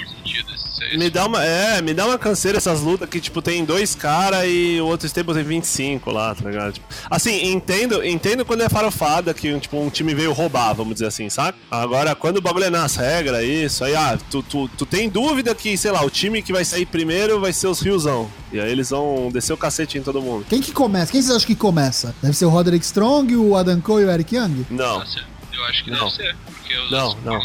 Me 0.97 1.11
dá 1.11 1.27
uma, 1.27 1.45
é, 1.45 1.83
me 1.83 1.93
dá 1.93 2.07
uma 2.07 2.17
canseira 2.17 2.57
essas 2.57 2.81
lutas 2.81 3.07
que, 3.11 3.21
tipo, 3.21 3.43
tem 3.43 3.63
dois 3.63 3.95
caras 3.95 4.45
e 4.47 4.79
o 4.81 4.87
outro 4.87 5.07
stable 5.07 5.35
tem 5.35 5.43
25 5.45 6.11
lá, 6.11 6.35
tá 6.35 6.49
ligado? 6.49 6.73
Tipo, 6.75 6.87
assim, 7.11 7.53
entendo, 7.53 8.03
entendo 8.03 8.43
quando 8.43 8.63
é 8.63 8.71
farofada 8.71 9.35
que, 9.35 9.59
tipo, 9.61 9.77
um 9.77 9.91
time 9.91 10.15
veio 10.15 10.33
roubar, 10.33 10.73
vamos 10.75 10.95
dizer 10.95 11.07
assim, 11.07 11.29
saca? 11.29 11.59
Agora, 11.71 12.15
quando 12.15 12.39
o 12.39 12.41
bagulho 12.41 12.65
é 12.67 12.71
nas 12.71 12.97
regras, 12.97 13.43
isso, 13.45 13.85
aí, 13.85 13.95
ah, 13.95 14.17
tu, 14.31 14.43
tu, 14.43 14.67
tu 14.69 14.87
tem 14.87 15.11
dúvida 15.11 15.55
que, 15.55 15.77
sei 15.77 15.91
lá, 15.91 16.03
o 16.03 16.09
time 16.09 16.41
que 16.41 16.53
vai 16.55 16.65
sair 16.65 16.87
primeiro 16.87 17.39
vai 17.39 17.53
ser 17.53 17.67
os 17.67 17.81
Riozão. 17.81 18.31
E 18.51 18.59
aí 18.59 18.71
eles 18.73 18.89
vão 18.89 19.29
descer 19.31 19.53
o 19.53 19.59
cacete 19.59 19.99
em 19.99 20.03
todo 20.03 20.23
mundo. 20.23 20.47
Quem 20.49 20.61
que 20.63 20.73
começa? 20.73 21.13
Quem 21.13 21.21
vocês 21.21 21.37
acham 21.37 21.47
que 21.49 21.57
começa? 21.57 22.15
Deve 22.23 22.35
ser 22.35 22.47
o 22.47 22.49
Roderick 22.51 22.85
Strong, 22.85 23.37
o 23.37 23.57
Adam 23.57 23.79
Cole 23.81 24.05
e 24.05 24.07
o 24.07 24.11
Eric 24.11 24.35
Young? 24.35 24.65
Não, 24.71 25.01
Nossa, 25.01 25.21
Eu 25.59 25.65
acho 25.65 25.85
que 25.85 25.91
Não. 25.91 25.99
deve 25.99 26.11
ser, 26.13 26.37
porque 26.47 26.79
os 26.79 26.91
Não, 26.91 27.07
outros 27.09 27.25
não. 27.25 27.41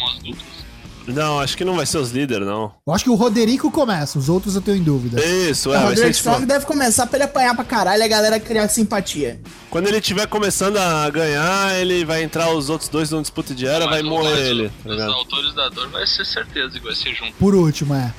não, 1.08 1.40
acho 1.40 1.58
que 1.58 1.66
não 1.66 1.76
vai 1.76 1.86
ser 1.86 1.98
os 1.98 2.12
líderes, 2.12 2.48
não. 2.48 2.72
Eu 2.88 2.94
acho 2.94 3.04
que 3.04 3.10
o 3.10 3.16
Roderico 3.16 3.70
começa, 3.72 4.18
os 4.18 4.30
outros 4.30 4.56
eu 4.56 4.62
tenho 4.62 4.78
em 4.78 4.84
dúvida. 4.84 5.22
Isso, 5.24 5.74
é, 5.74 5.78
o 5.78 5.82
vai 5.82 5.82
ser, 5.82 5.88
Roderick 5.90 6.18
tipo, 6.18 6.30
Strong 6.30 6.46
deve 6.46 6.66
começar 6.66 7.08
pra 7.08 7.18
ele 7.18 7.24
apanhar 7.26 7.56
pra 7.56 7.66
caralho 7.66 8.02
e 8.02 8.06
a 8.06 8.08
galera 8.08 8.40
criar 8.40 8.68
simpatia. 8.70 9.42
quando 9.70 9.88
ele 9.88 10.00
tiver 10.00 10.28
começando 10.28 10.78
a 10.78 11.10
ganhar, 11.10 11.76
ele 11.82 12.06
vai 12.06 12.24
entrar 12.24 12.54
os 12.54 12.70
outros 12.70 12.88
dois 12.90 13.10
no 13.12 13.22
disputa 13.22 13.54
de 13.56 13.66
era, 13.66 13.86
Mas 13.86 13.96
vai 13.96 14.04
o- 14.04 14.06
morrer 14.10 14.40
ele, 14.48 14.72
tá 14.84 14.90
Os 14.92 15.02
autores 15.02 15.54
da 15.56 15.68
dor 15.70 15.90
vai 15.90 16.06
ser 16.08 16.26
certeza 16.26 16.80
que 16.80 16.86
vai 16.86 16.96
ser 16.96 17.14
junto. 17.16 17.34
Por 17.34 17.56
último, 17.56 17.94
é. 17.96 18.14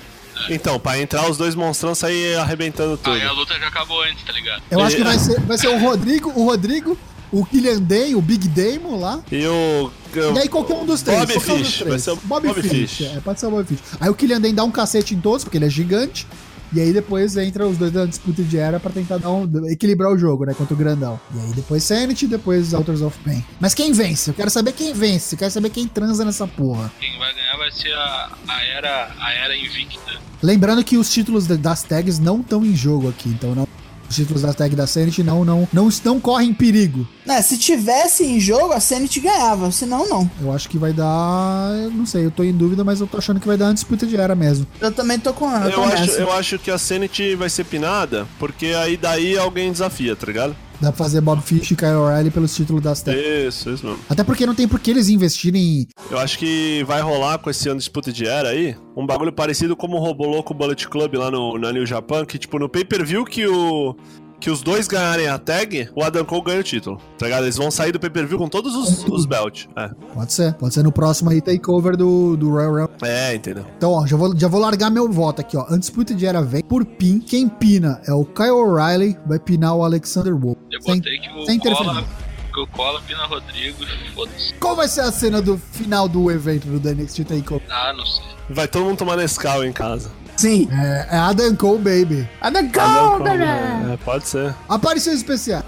Então, 0.51 0.81
pra 0.81 0.99
entrar 0.99 1.31
os 1.31 1.39
dois 1.39 1.55
monstrão 1.55 1.95
sair 1.95 2.37
arrebentando 2.37 2.97
tudo. 2.97 3.15
Aí 3.15 3.23
a 3.23 3.31
luta 3.31 3.55
já 3.59 3.69
acabou 3.69 4.03
antes, 4.03 4.25
tá 4.25 4.33
ligado? 4.33 4.63
Eu 4.69 4.81
acho 4.83 4.97
que 4.97 5.05
vai 5.05 5.17
ser, 5.19 5.41
vai 5.43 5.57
ser 5.57 5.69
o 5.69 5.79
Rodrigo, 5.79 6.33
o 6.35 6.45
Rodrigo, 6.45 6.99
o 7.41 7.45
Killian 7.45 7.81
Day, 7.83 8.15
o 8.15 8.21
Big 8.23 8.49
Damon 8.49 8.99
lá. 8.99 9.21
E 9.31 9.47
o. 9.47 9.91
E 10.35 10.39
aí 10.39 10.49
qualquer 10.49 10.75
um 10.75 10.87
dos 10.87 11.03
três. 11.03 11.23
Um 11.23 11.27
dos 11.27 11.43
Fish, 11.43 11.79
três. 11.79 11.89
vai 11.91 11.99
ser 11.99 12.11
o 12.13 12.17
Bobby, 12.25 12.49
Bobby 12.49 12.63
Fish. 12.63 12.93
Fish. 12.99 13.07
É, 13.17 13.21
pode 13.21 13.41
ser 13.41 13.47
o 13.47 13.51
Bobby 13.51 13.69
Fish. 13.77 13.81
Aí 14.01 14.09
o 14.09 14.15
Killian 14.15 14.41
Day 14.41 14.53
dá 14.53 14.63
um 14.65 14.71
cacete 14.71 15.15
em 15.15 15.21
todos, 15.21 15.45
porque 15.45 15.59
ele 15.59 15.67
é 15.67 15.71
gigante. 15.71 16.27
E 16.73 16.81
aí 16.81 16.93
depois 16.93 17.37
entra 17.37 17.65
os 17.69 17.77
dois 17.79 17.93
da 17.93 18.05
disputa 18.05 18.43
de 18.43 18.59
era 18.59 18.81
pra 18.81 18.91
tentar 18.91 19.19
dar 19.19 19.31
um- 19.31 19.49
equilibrar 19.69 20.11
o 20.11 20.19
jogo, 20.19 20.45
né? 20.45 20.55
Contra 20.55 20.75
o 20.75 20.77
grandão. 20.77 21.21
E 21.33 21.39
aí 21.39 21.53
depois 21.53 21.85
Sanity, 21.85 22.27
depois 22.27 22.75
Authors 22.75 23.01
of 23.01 23.17
Pain. 23.21 23.45
Mas 23.61 23.75
quem 23.75 23.93
vence? 23.93 24.31
Eu 24.31 24.35
quero 24.35 24.51
saber 24.51 24.73
quem 24.73 24.93
vence. 24.93 25.37
Eu 25.37 25.39
quero 25.39 25.53
saber 25.53 25.71
quem 25.71 25.87
transa 25.87 26.25
nessa 26.25 26.49
porra. 26.49 26.91
Quem 26.99 27.17
vai 27.17 27.33
ganhar 27.33 27.57
vai 27.59 27.71
ser 27.71 27.93
a, 27.93 28.29
a 28.49 28.65
era 28.65 29.09
a 29.21 29.33
era 29.33 29.57
invicta. 29.57 30.19
Lembrando 30.43 30.83
que 30.83 30.97
os 30.97 31.09
títulos 31.13 31.47
da- 31.47 31.55
das 31.55 31.85
tags 31.85 32.19
não 32.19 32.41
estão 32.41 32.65
em 32.65 32.75
jogo 32.75 33.09
aqui, 33.09 33.29
então 33.29 33.55
não 33.55 33.69
Os 34.09 34.17
títulos 34.17 34.43
da 34.43 34.53
tag 34.53 34.75
da 34.77 34.87
Sanity 34.87 35.23
não, 35.23 35.45
não, 35.45 35.69
não, 35.73 35.89
não 36.05 36.21
correm 36.21 36.53
perigo. 36.53 37.07
Né, 37.27 37.41
se 37.43 37.57
tivesse 37.57 38.25
em 38.25 38.39
jogo, 38.39 38.73
a 38.73 38.81
Sanity 38.81 39.21
ganhava, 39.21 39.71
senão 39.71 40.09
não. 40.09 40.31
Eu 40.43 40.53
acho 40.53 40.69
que 40.69 40.79
vai 40.79 40.93
dar. 40.93 41.71
eu 41.83 41.91
Não 41.91 42.07
sei, 42.07 42.27
eu 42.27 42.31
tô 42.31 42.45
em 42.45 42.53
dúvida, 42.53 42.85
mas 42.85 43.01
eu 43.01 43.07
tô 43.07 43.19
achando 43.19 43.41
que 43.41 43.47
vai 43.47 43.57
dar 43.57 43.67
uma 43.67 43.75
disputa 43.75 44.07
de 44.07 44.17
era 44.17 44.35
mesmo. 44.35 44.67
Eu 44.81 44.93
também 44.93 45.19
tô 45.19 45.33
com, 45.33 45.51
eu 45.51 45.63
Eu 45.65 45.73
tô 45.73 45.83
acho, 45.83 46.11
eu 46.13 46.33
acho 46.33 46.59
que 46.59 46.71
a 46.71 46.79
Sanity 46.79 47.35
vai 47.35 47.49
ser 47.49 47.65
pinada, 47.65 48.27
porque 48.39 48.67
aí 48.67 48.97
daí 48.97 49.37
alguém 49.39 49.73
desafia, 49.73 50.15
tá 50.15 50.27
ligado? 50.27 50.55
Dá 50.81 50.93
pra 50.93 51.05
fazer 51.05 51.21
Bob 51.21 51.41
Fish 51.43 51.71
e 51.71 51.77
Kyle 51.77 51.95
O'Reilly 51.95 52.31
pelos 52.31 52.55
títulos 52.55 52.83
das 52.83 53.01
tag. 53.03 53.17
Isso, 53.19 53.71
isso 53.71 53.87
mesmo. 53.87 54.01
Até 54.09 54.25
porque 54.25 54.45
não 54.45 54.55
tem 54.55 54.69
por 54.69 54.81
que 54.81 54.91
eles 54.91 55.09
investirem. 55.09 55.87
Eu 56.11 56.19
acho 56.19 56.39
que 56.39 56.83
vai 56.85 57.01
rolar 57.01 57.39
com 57.39 57.49
esse 57.49 57.69
ano 57.69 57.79
de 57.79 57.85
disputa 57.85 58.13
de 58.13 58.27
era 58.27 58.49
aí 58.51 58.77
um 58.97 59.07
bagulho 59.07 59.33
parecido 59.33 59.77
como 59.77 59.97
o 59.97 60.01
Robô 60.01 60.27
Louco 60.27 60.55
Bullet 60.55 60.89
Club 60.89 61.15
lá 61.15 61.31
no, 61.31 61.59
na 61.59 61.73
New 61.73 61.85
Japan, 61.87 62.25
que 62.25 62.39
tipo, 62.39 62.59
no 62.59 62.69
pay-per-view 62.69 63.25
que 63.25 63.47
o. 63.47 63.97
Que 64.41 64.51
os 64.51 64.61
dois 64.63 64.87
ganharem 64.87 65.27
a 65.27 65.39
tag, 65.39 65.89
o 65.95 66.03
Adam 66.05 66.25
Cole 66.25 66.43
ganha 66.45 66.61
o 66.61 66.63
título. 66.63 67.01
Tá 67.19 67.25
ligado? 67.27 67.45
Eles 67.45 67.57
vão 67.57 67.71
sair 67.71 67.93
do 67.93 67.99
pay-per-view 68.01 68.37
com 68.39 68.49
todos 68.49 68.75
os, 68.75 69.05
os 69.09 69.25
belts. 69.25 69.67
É. 69.77 69.89
Pode 70.13 70.33
ser. 70.35 70.53
Pode 70.55 70.75
ser 70.75 70.83
no 70.83 70.93
próximo 70.93 71.31
aí 71.31 71.41
takeover 71.41 71.97
do, 71.97 72.37
do 72.37 72.51
Royal 72.51 72.73
Rumble. 72.75 72.97
é, 73.03 73.35
entendeu? 73.35 73.65
Então, 73.77 73.93
ó, 73.93 74.07
já 74.07 74.17
vou, 74.17 74.39
já 74.39 74.47
vou 74.49 74.61
largar 74.61 74.91
meu 74.91 75.11
voto 75.11 75.41
aqui, 75.41 75.57
ó. 75.57 75.65
Undisputed 75.73 76.25
Era 76.27 76.43
vem 76.43 76.63
por 76.63 76.85
pin. 76.85 77.21
Quem 77.21 77.49
pina 77.49 78.03
é 78.07 78.13
o 78.13 78.25
Kyle 78.25 78.51
O'Reilly, 78.51 79.17
vai 79.27 79.39
pinar 79.39 79.75
o 79.77 79.83
Alexander 79.83 80.37
Wolf. 80.37 80.59
Eu 80.71 80.83
Sem- 80.83 80.97
botei 80.97 81.19
que 81.19 81.31
o 81.31 81.47
sem 81.47 81.59
Cola, 81.59 82.05
que 82.53 82.61
o 82.61 82.67
Cola 82.67 83.01
pina 83.07 83.25
Rodrigo 83.27 83.79
foda-se. 84.15 84.53
Qual 84.55 84.77
vai 84.77 84.89
ser 84.89 85.01
a 85.01 85.11
cena 85.13 85.41
do 85.41 85.57
final 85.57 86.07
do 86.07 86.31
evento 86.31 86.67
do 86.67 86.89
NXT 86.95 87.25
Takeover? 87.25 87.67
Ah, 87.71 87.95
não 87.97 88.05
sei. 88.05 88.25
Vai 88.51 88.69
todo 88.69 88.85
mundo 88.85 88.99
tomar 88.99 89.17
Nescau 89.17 89.65
em 89.65 89.73
casa. 89.73 90.11
Sim. 90.45 90.69
É, 90.73 91.07
é 91.13 91.17
Adam 91.17 91.57
Cole, 91.57 91.79
baby. 91.79 92.29
Ada 92.41 92.59
Adam 92.59 92.71
Cole, 92.73 93.19
Cole, 93.25 93.39
baby! 93.39 93.93
é, 93.93 93.97
pode 94.05 94.29
ser. 94.29 94.55
Aparições 94.69 95.17
especiais. 95.17 95.65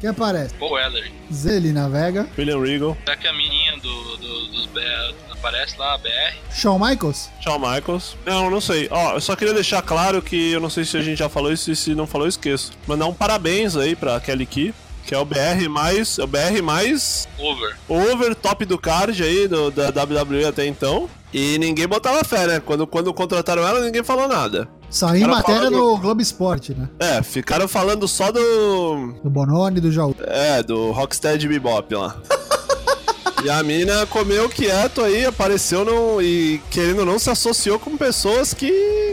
Quem 0.00 0.10
aparece? 0.10 0.52
Paul 0.54 0.78
Ellery. 0.78 1.12
Zelina 1.32 1.88
Vega, 1.88 2.26
William 2.38 2.60
Regal, 2.60 2.96
Será 3.04 3.16
que 3.16 3.26
a 3.28 3.32
menina 3.32 3.76
do, 3.78 4.16
do- 4.16 4.46
dos 4.52 4.66
BR 4.66 5.14
aparece 5.32 5.76
lá, 5.78 5.94
a 5.94 5.98
BR? 5.98 6.08
Shawn 6.52 6.78
Michaels. 6.78 7.30
Shawn 7.40 7.58
Michaels. 7.58 8.16
Não, 8.24 8.50
não 8.50 8.60
sei. 8.60 8.88
Ó, 8.90 9.14
eu 9.14 9.20
só 9.20 9.34
queria 9.36 9.54
deixar 9.54 9.82
claro 9.82 10.20
que 10.22 10.52
eu 10.52 10.60
não 10.60 10.70
sei 10.70 10.84
se 10.84 10.96
a 10.96 11.02
gente 11.02 11.18
já 11.18 11.28
falou 11.28 11.52
isso 11.52 11.70
e 11.70 11.76
se 11.76 11.94
não 11.94 12.06
falou, 12.06 12.26
eu 12.26 12.30
esqueço. 12.30 12.72
Mandar 12.86 13.06
um 13.06 13.14
parabéns 13.14 13.76
aí 13.76 13.94
pra 13.96 14.18
Kelly 14.20 14.46
Key, 14.46 14.74
que 15.06 15.14
é 15.14 15.18
o 15.18 15.24
BR 15.24 15.68
mais. 15.70 16.18
É 16.18 16.24
o 16.24 16.26
BR 16.26 16.60
mais 16.62 17.28
Over. 17.38 17.76
over 17.88 18.34
top 18.34 18.64
do 18.64 18.76
card 18.76 19.22
aí 19.22 19.46
do, 19.48 19.70
da 19.70 19.88
WWE 19.88 20.44
até 20.46 20.66
então. 20.66 21.08
E 21.32 21.58
ninguém 21.58 21.86
botava 21.86 22.24
fé, 22.24 22.46
né? 22.46 22.60
Quando, 22.64 22.86
quando 22.86 23.12
contrataram 23.14 23.66
ela, 23.66 23.80
ninguém 23.80 24.02
falou 24.02 24.26
nada. 24.28 24.68
Saiu 24.88 25.26
em 25.26 25.28
matéria 25.28 25.62
falando- 25.62 25.76
no 25.78 25.98
Globo 25.98 26.22
Esporte, 26.22 26.72
né? 26.74 26.88
É, 26.98 27.22
ficaram 27.22 27.66
falando 27.68 28.06
só 28.08 28.30
do. 28.32 29.12
Do 29.22 29.28
Bononi, 29.30 29.80
do 29.80 29.90
Jaú. 29.92 30.14
É, 30.26 30.62
do 30.62 30.92
Rocksteady 30.92 31.46
Bebop 31.48 31.94
lá. 31.94 32.16
E 33.44 33.50
a 33.50 33.62
mina 33.62 34.06
comeu 34.06 34.48
quieto 34.48 35.02
aí, 35.02 35.24
apareceu 35.24 35.84
no, 35.84 36.20
e 36.20 36.60
querendo 36.70 37.00
ou 37.00 37.04
não 37.06 37.16
se 37.18 37.30
associou 37.30 37.78
com 37.78 37.96
pessoas 37.96 38.52
que. 38.52 39.05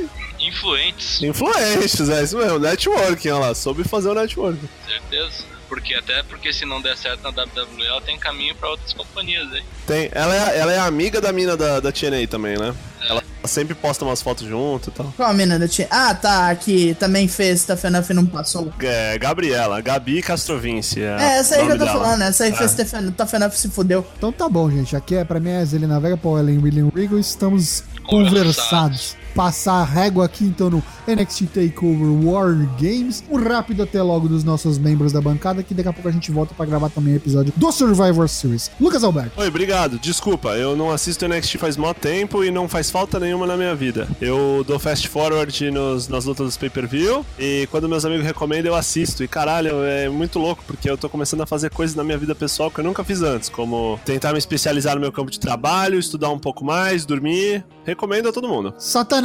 Influentes, 0.54 1.22
influentes, 1.22 2.10
é 2.10 2.24
isso 2.24 2.38
mesmo, 2.38 2.60
networking, 2.60 3.30
olha 3.30 3.48
lá, 3.48 3.56
soube 3.56 3.84
fazer 3.84 4.10
o 4.10 4.14
networking. 4.14 4.70
certeza. 4.88 5.54
Porque 5.68 5.96
até 5.96 6.22
porque 6.24 6.54
se 6.54 6.66
não 6.66 6.80
der 6.80 6.96
certo 6.96 7.24
na 7.24 7.30
WWE, 7.30 7.84
ela 7.88 8.00
tem 8.02 8.16
caminho 8.20 8.54
pra 8.54 8.70
outras 8.70 8.94
companhias 8.94 9.52
aí. 9.52 9.64
Tem, 9.88 10.08
ela 10.12 10.36
é, 10.36 10.60
ela 10.60 10.72
é 10.72 10.78
amiga 10.78 11.20
da 11.20 11.32
mina 11.34 11.58
da, 11.58 11.80
da 11.80 11.92
TNA 11.92 12.28
também, 12.30 12.56
né? 12.60 12.76
Ela 13.10 13.24
sempre 13.46 13.74
posta 13.74 14.06
umas 14.06 14.22
fotos 14.22 14.48
junto 14.48 14.90
e 14.90 14.92
tal. 14.94 15.12
Qual 15.18 15.28
a 15.28 15.34
mina 15.34 15.58
da 15.58 15.68
tia? 15.68 15.88
Ah, 15.90 16.14
tá, 16.14 16.52
aqui 16.52 16.96
também 17.00 17.28
fez, 17.28 17.66
tá 17.66 17.76
Fenaf 17.76 18.08
não 18.14 18.24
passou. 18.26 18.72
É, 18.82 19.18
Gabriela, 19.18 19.82
Gabi 19.82 20.22
Castrovinci. 20.22 21.02
É, 21.02 21.18
É, 21.20 21.38
essa 21.40 21.56
aí 21.56 21.66
que 21.66 21.72
eu 21.72 21.78
tô 21.80 21.86
dela. 21.86 22.00
falando, 22.00 22.22
essa 22.22 22.44
aí 22.44 22.52
É. 22.52 22.56
fez 22.56 22.76
tá 23.18 23.50
se 23.52 23.70
fudeu. 23.70 24.06
Então 24.16 24.32
tá 24.32 24.48
bom, 24.48 24.70
gente. 24.70 24.96
Aqui 24.96 25.16
é 25.16 25.26
pra 25.26 25.40
mim 25.40 25.50
é 25.50 25.66
Zelina 25.66 26.00
Vega, 26.00 26.16
Paul 26.18 26.38
Ellen, 26.38 26.60
William 26.60 26.92
Regal. 26.96 27.18
Estamos 27.18 27.84
conversados. 28.06 29.18
Passar 29.36 29.82
a 29.82 29.84
régua 29.84 30.26
aqui 30.26 30.46
então 30.46 30.70
no 30.70 30.84
NXT 31.08 31.48
Takeover 31.54 32.26
War 32.26 32.54
Games. 32.80 33.24
Um 33.30 33.42
rápido 33.42 33.84
até 33.84 34.02
logo 34.02 34.28
dos 34.28 34.44
nossos 34.44 34.78
membros 34.78 35.12
da 35.12 35.20
bancada, 35.20 35.64
que 35.64 35.74
daqui 35.74 35.90
a 35.90 35.94
pouco 35.94 36.08
a 36.08 36.12
gente 36.12 36.32
volta 36.32 36.54
pra 36.54 36.66
gravar 36.66 36.90
também 36.90 37.14
o 37.14 37.18
episódio 37.18 37.52
do 37.56 37.72
Survivor 37.72 38.30
Series. 38.30 38.70
Lucas 38.80 39.04
Alberto. 39.04 39.40
Oi, 39.40 39.48
obrigado. 39.48 39.98
Desculpa, 39.98 40.50
eu 40.50 40.76
não 40.76 40.92
assisto 40.92 41.28
NXT 41.28 41.58
faz 41.58 41.78
mó 41.78 41.94
tempo 41.94 42.44
e 42.44 42.52
não 42.52 42.70
faz 42.70 42.92
falta 42.92 43.20
nenhuma 43.20 43.48
na 43.48 43.58
minha 43.58 43.76
vida. 43.76 44.08
Eu 44.22 44.64
dou 44.68 44.78
fast 44.78 45.08
forward 45.08 45.72
nos, 45.72 46.08
nas 46.08 46.26
lutas 46.26 46.46
dos 46.46 46.58
pay-per-view 46.58 47.26
e 47.40 47.68
quando 47.72 47.90
meus 47.90 48.06
amigos 48.06 48.26
recomendam 48.26 48.72
eu 48.72 48.76
assisto. 48.76 49.24
E 49.24 49.28
caralho, 49.28 49.84
é 49.84 50.10
muito 50.10 50.38
louco 50.38 50.64
porque 50.68 50.90
eu 50.90 50.98
tô 50.98 51.10
começando 51.10 51.42
a 51.42 51.46
fazer 51.46 51.70
coisas 51.70 51.96
na 51.96 52.04
minha 52.04 52.18
vida 52.18 52.36
pessoal 52.36 52.70
que 52.70 52.80
eu 52.80 52.84
nunca 52.84 53.04
fiz 53.04 53.22
antes, 53.22 53.50
como 53.50 54.00
tentar 54.06 54.32
me 54.32 54.38
especializar 54.38 54.96
no 54.96 55.02
meu 55.02 55.12
campo 55.12 55.32
de 55.32 55.40
trabalho, 55.40 55.98
estudar 55.98 56.30
um 56.30 56.40
pouco 56.40 56.64
mais, 56.64 57.06
dormir. 57.06 57.66
Recomendo 57.84 58.30
a 58.30 58.32
todo 58.32 58.48
mundo. 58.48 58.74
Satanás. 58.78 59.23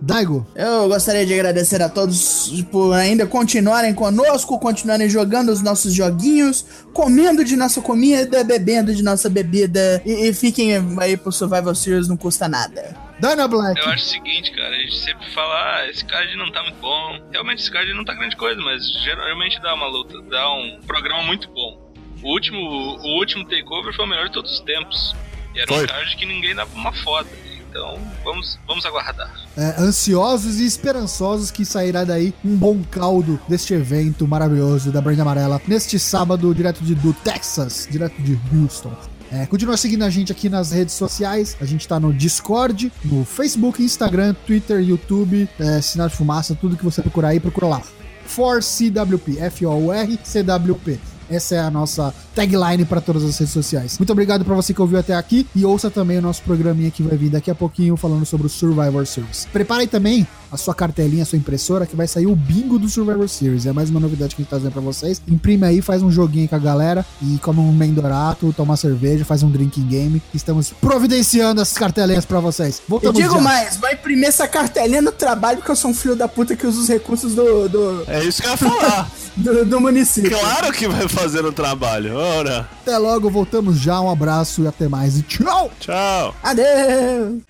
Daigo. 0.00 0.46
Eu 0.54 0.88
gostaria 0.88 1.24
de 1.24 1.32
agradecer 1.32 1.80
a 1.82 1.88
todos 1.88 2.64
por 2.70 2.92
ainda 2.94 3.26
continuarem 3.26 3.94
conosco, 3.94 4.58
continuarem 4.58 5.08
jogando 5.08 5.50
os 5.50 5.62
nossos 5.62 5.94
joguinhos, 5.94 6.64
comendo 6.92 7.44
de 7.44 7.56
nossa 7.56 7.80
comida, 7.80 8.42
bebendo 8.42 8.94
de 8.94 9.02
nossa 9.02 9.30
bebida 9.30 10.02
e, 10.04 10.28
e 10.28 10.34
fiquem 10.34 10.72
aí 10.98 11.16
pro 11.16 11.32
Survival 11.32 11.74
Series, 11.74 12.08
não 12.08 12.16
custa 12.16 12.48
nada. 12.48 12.96
Dana 13.18 13.48
Black. 13.48 13.80
Eu 13.80 13.88
acho 13.88 14.04
o 14.04 14.08
seguinte, 14.08 14.50
cara, 14.50 14.74
a 14.74 14.78
gente 14.78 14.98
sempre 14.98 15.30
fala, 15.30 15.54
ah, 15.54 15.88
esse 15.88 16.04
card 16.04 16.36
não 16.36 16.52
tá 16.52 16.62
muito 16.62 16.78
bom. 16.80 17.18
Realmente 17.32 17.62
esse 17.62 17.70
card 17.70 17.92
não 17.94 18.04
tá 18.04 18.14
grande 18.14 18.36
coisa, 18.36 18.60
mas 18.60 18.82
geralmente 19.04 19.60
dá 19.62 19.74
uma 19.74 19.86
luta, 19.86 20.20
dá 20.22 20.52
um 20.52 20.80
programa 20.86 21.22
muito 21.22 21.48
bom. 21.50 21.86
O 22.22 22.32
último, 22.32 22.58
o 22.58 23.18
último 23.18 23.44
takeover 23.44 23.94
foi 23.94 24.04
o 24.04 24.08
melhor 24.08 24.26
de 24.26 24.32
todos 24.32 24.52
os 24.52 24.60
tempos. 24.60 25.14
E 25.54 25.60
era 25.60 25.68
Foi. 25.68 25.84
um 25.84 25.86
card 25.86 26.16
que 26.16 26.26
ninguém 26.26 26.54
dava 26.54 26.74
uma 26.74 26.92
foda. 26.92 27.28
Então, 27.70 27.98
vamos, 28.24 28.58
vamos 28.66 28.84
aguardar. 28.86 29.30
É, 29.56 29.74
ansiosos 29.78 30.60
e 30.60 30.66
esperançosos 30.66 31.50
que 31.50 31.64
sairá 31.64 32.04
daí 32.04 32.32
um 32.44 32.56
bom 32.56 32.82
caldo 32.90 33.40
deste 33.48 33.74
evento 33.74 34.26
maravilhoso 34.26 34.90
da 34.90 35.00
Brand 35.00 35.18
Amarela 35.18 35.60
neste 35.66 35.98
sábado, 35.98 36.54
direto 36.54 36.82
de, 36.82 36.94
do 36.94 37.12
Texas, 37.12 37.86
direto 37.90 38.20
de 38.22 38.38
Houston. 38.52 38.92
É, 39.30 39.44
continua 39.46 39.76
seguindo 39.76 40.04
a 40.04 40.10
gente 40.10 40.30
aqui 40.30 40.48
nas 40.48 40.70
redes 40.70 40.94
sociais. 40.94 41.56
A 41.60 41.64
gente 41.64 41.86
tá 41.86 41.98
no 41.98 42.12
Discord, 42.12 42.92
no 43.04 43.24
Facebook, 43.24 43.82
Instagram, 43.82 44.34
Twitter, 44.46 44.80
YouTube, 44.80 45.48
é, 45.58 45.80
Sinal 45.80 46.08
de 46.08 46.16
Fumaça, 46.16 46.54
tudo 46.54 46.76
que 46.76 46.84
você 46.84 47.02
procurar 47.02 47.28
aí, 47.28 47.40
procura 47.40 47.66
lá. 47.66 47.82
For 48.24 48.62
CWP, 48.62 49.38
F-O-R-C-W-P. 49.38 51.15
Essa 51.30 51.56
é 51.56 51.58
a 51.60 51.70
nossa 51.70 52.14
tagline 52.34 52.84
para 52.84 53.00
todas 53.00 53.24
as 53.24 53.38
redes 53.38 53.52
sociais. 53.52 53.98
Muito 53.98 54.12
obrigado 54.12 54.44
para 54.44 54.54
você 54.54 54.72
que 54.72 54.80
ouviu 54.80 54.98
até 54.98 55.14
aqui 55.14 55.46
e 55.54 55.64
ouça 55.64 55.90
também 55.90 56.18
o 56.18 56.22
nosso 56.22 56.42
programinha 56.42 56.90
que 56.90 57.02
vai 57.02 57.16
vir 57.16 57.30
daqui 57.30 57.50
a 57.50 57.54
pouquinho 57.54 57.96
falando 57.96 58.24
sobre 58.24 58.46
o 58.46 58.50
Survivor 58.50 59.06
Series. 59.06 59.46
Prepare 59.52 59.86
também 59.86 60.26
a 60.50 60.56
sua 60.56 60.74
cartelinha, 60.74 61.22
a 61.22 61.26
sua 61.26 61.38
impressora, 61.38 61.86
que 61.86 61.96
vai 61.96 62.06
sair 62.06 62.26
o 62.26 62.36
bingo 62.36 62.78
do 62.78 62.88
Survivor 62.88 63.28
Series. 63.28 63.66
É 63.66 63.72
mais 63.72 63.90
uma 63.90 64.00
novidade 64.00 64.34
que 64.34 64.40
a 64.40 64.44
gente 64.44 64.50
tá 64.50 64.56
trazendo 64.56 64.72
pra 64.72 64.82
vocês. 64.82 65.20
Imprime 65.28 65.66
aí, 65.66 65.82
faz 65.82 66.02
um 66.02 66.10
joguinho 66.10 66.48
com 66.48 66.54
a 66.56 66.58
galera 66.58 67.04
e 67.22 67.38
come 67.38 67.60
um 67.60 67.72
mendorato, 67.72 68.52
toma 68.56 68.70
uma 68.72 68.76
cerveja, 68.76 69.24
faz 69.24 69.42
um 69.42 69.50
drinking 69.50 69.86
game. 69.86 70.22
Estamos 70.34 70.70
providenciando 70.80 71.60
essas 71.60 71.76
cartelinhas 71.76 72.24
pra 72.24 72.40
vocês. 72.40 72.78
Eu 72.78 72.84
Voltamos 72.88 73.20
digo 73.20 73.34
já. 73.34 73.40
mais, 73.40 73.76
vai 73.76 73.94
imprimir 73.94 74.28
essa 74.28 74.46
cartelinha 74.48 75.02
no 75.02 75.12
trabalho 75.12 75.58
porque 75.58 75.70
eu 75.70 75.76
sou 75.76 75.90
um 75.90 75.94
filho 75.94 76.16
da 76.16 76.28
puta 76.28 76.54
que 76.56 76.66
usa 76.66 76.80
os 76.80 76.88
recursos 76.88 77.34
do, 77.34 77.68
do, 77.68 78.04
É 78.06 78.22
isso 78.24 78.40
que 78.42 78.48
eu 78.48 78.52
ia 78.52 78.56
falar. 78.56 79.10
do, 79.36 79.64
do 79.64 79.80
município. 79.80 80.30
claro 80.38 80.72
que 80.72 80.88
vai 80.88 81.08
fazer 81.08 81.44
o 81.44 81.52
trabalho. 81.52 82.16
Ora, 82.16 82.68
Até 82.82 82.96
logo, 82.98 83.28
voltamos 83.30 83.78
já. 83.78 84.00
Um 84.00 84.10
abraço 84.10 84.62
e 84.62 84.66
até 84.66 84.88
mais. 84.88 85.18
E 85.18 85.22
tchau! 85.22 85.70
tchau. 85.80 86.34
Adeus! 86.42 87.42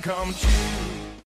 come 0.00 0.32
true. 0.32 0.91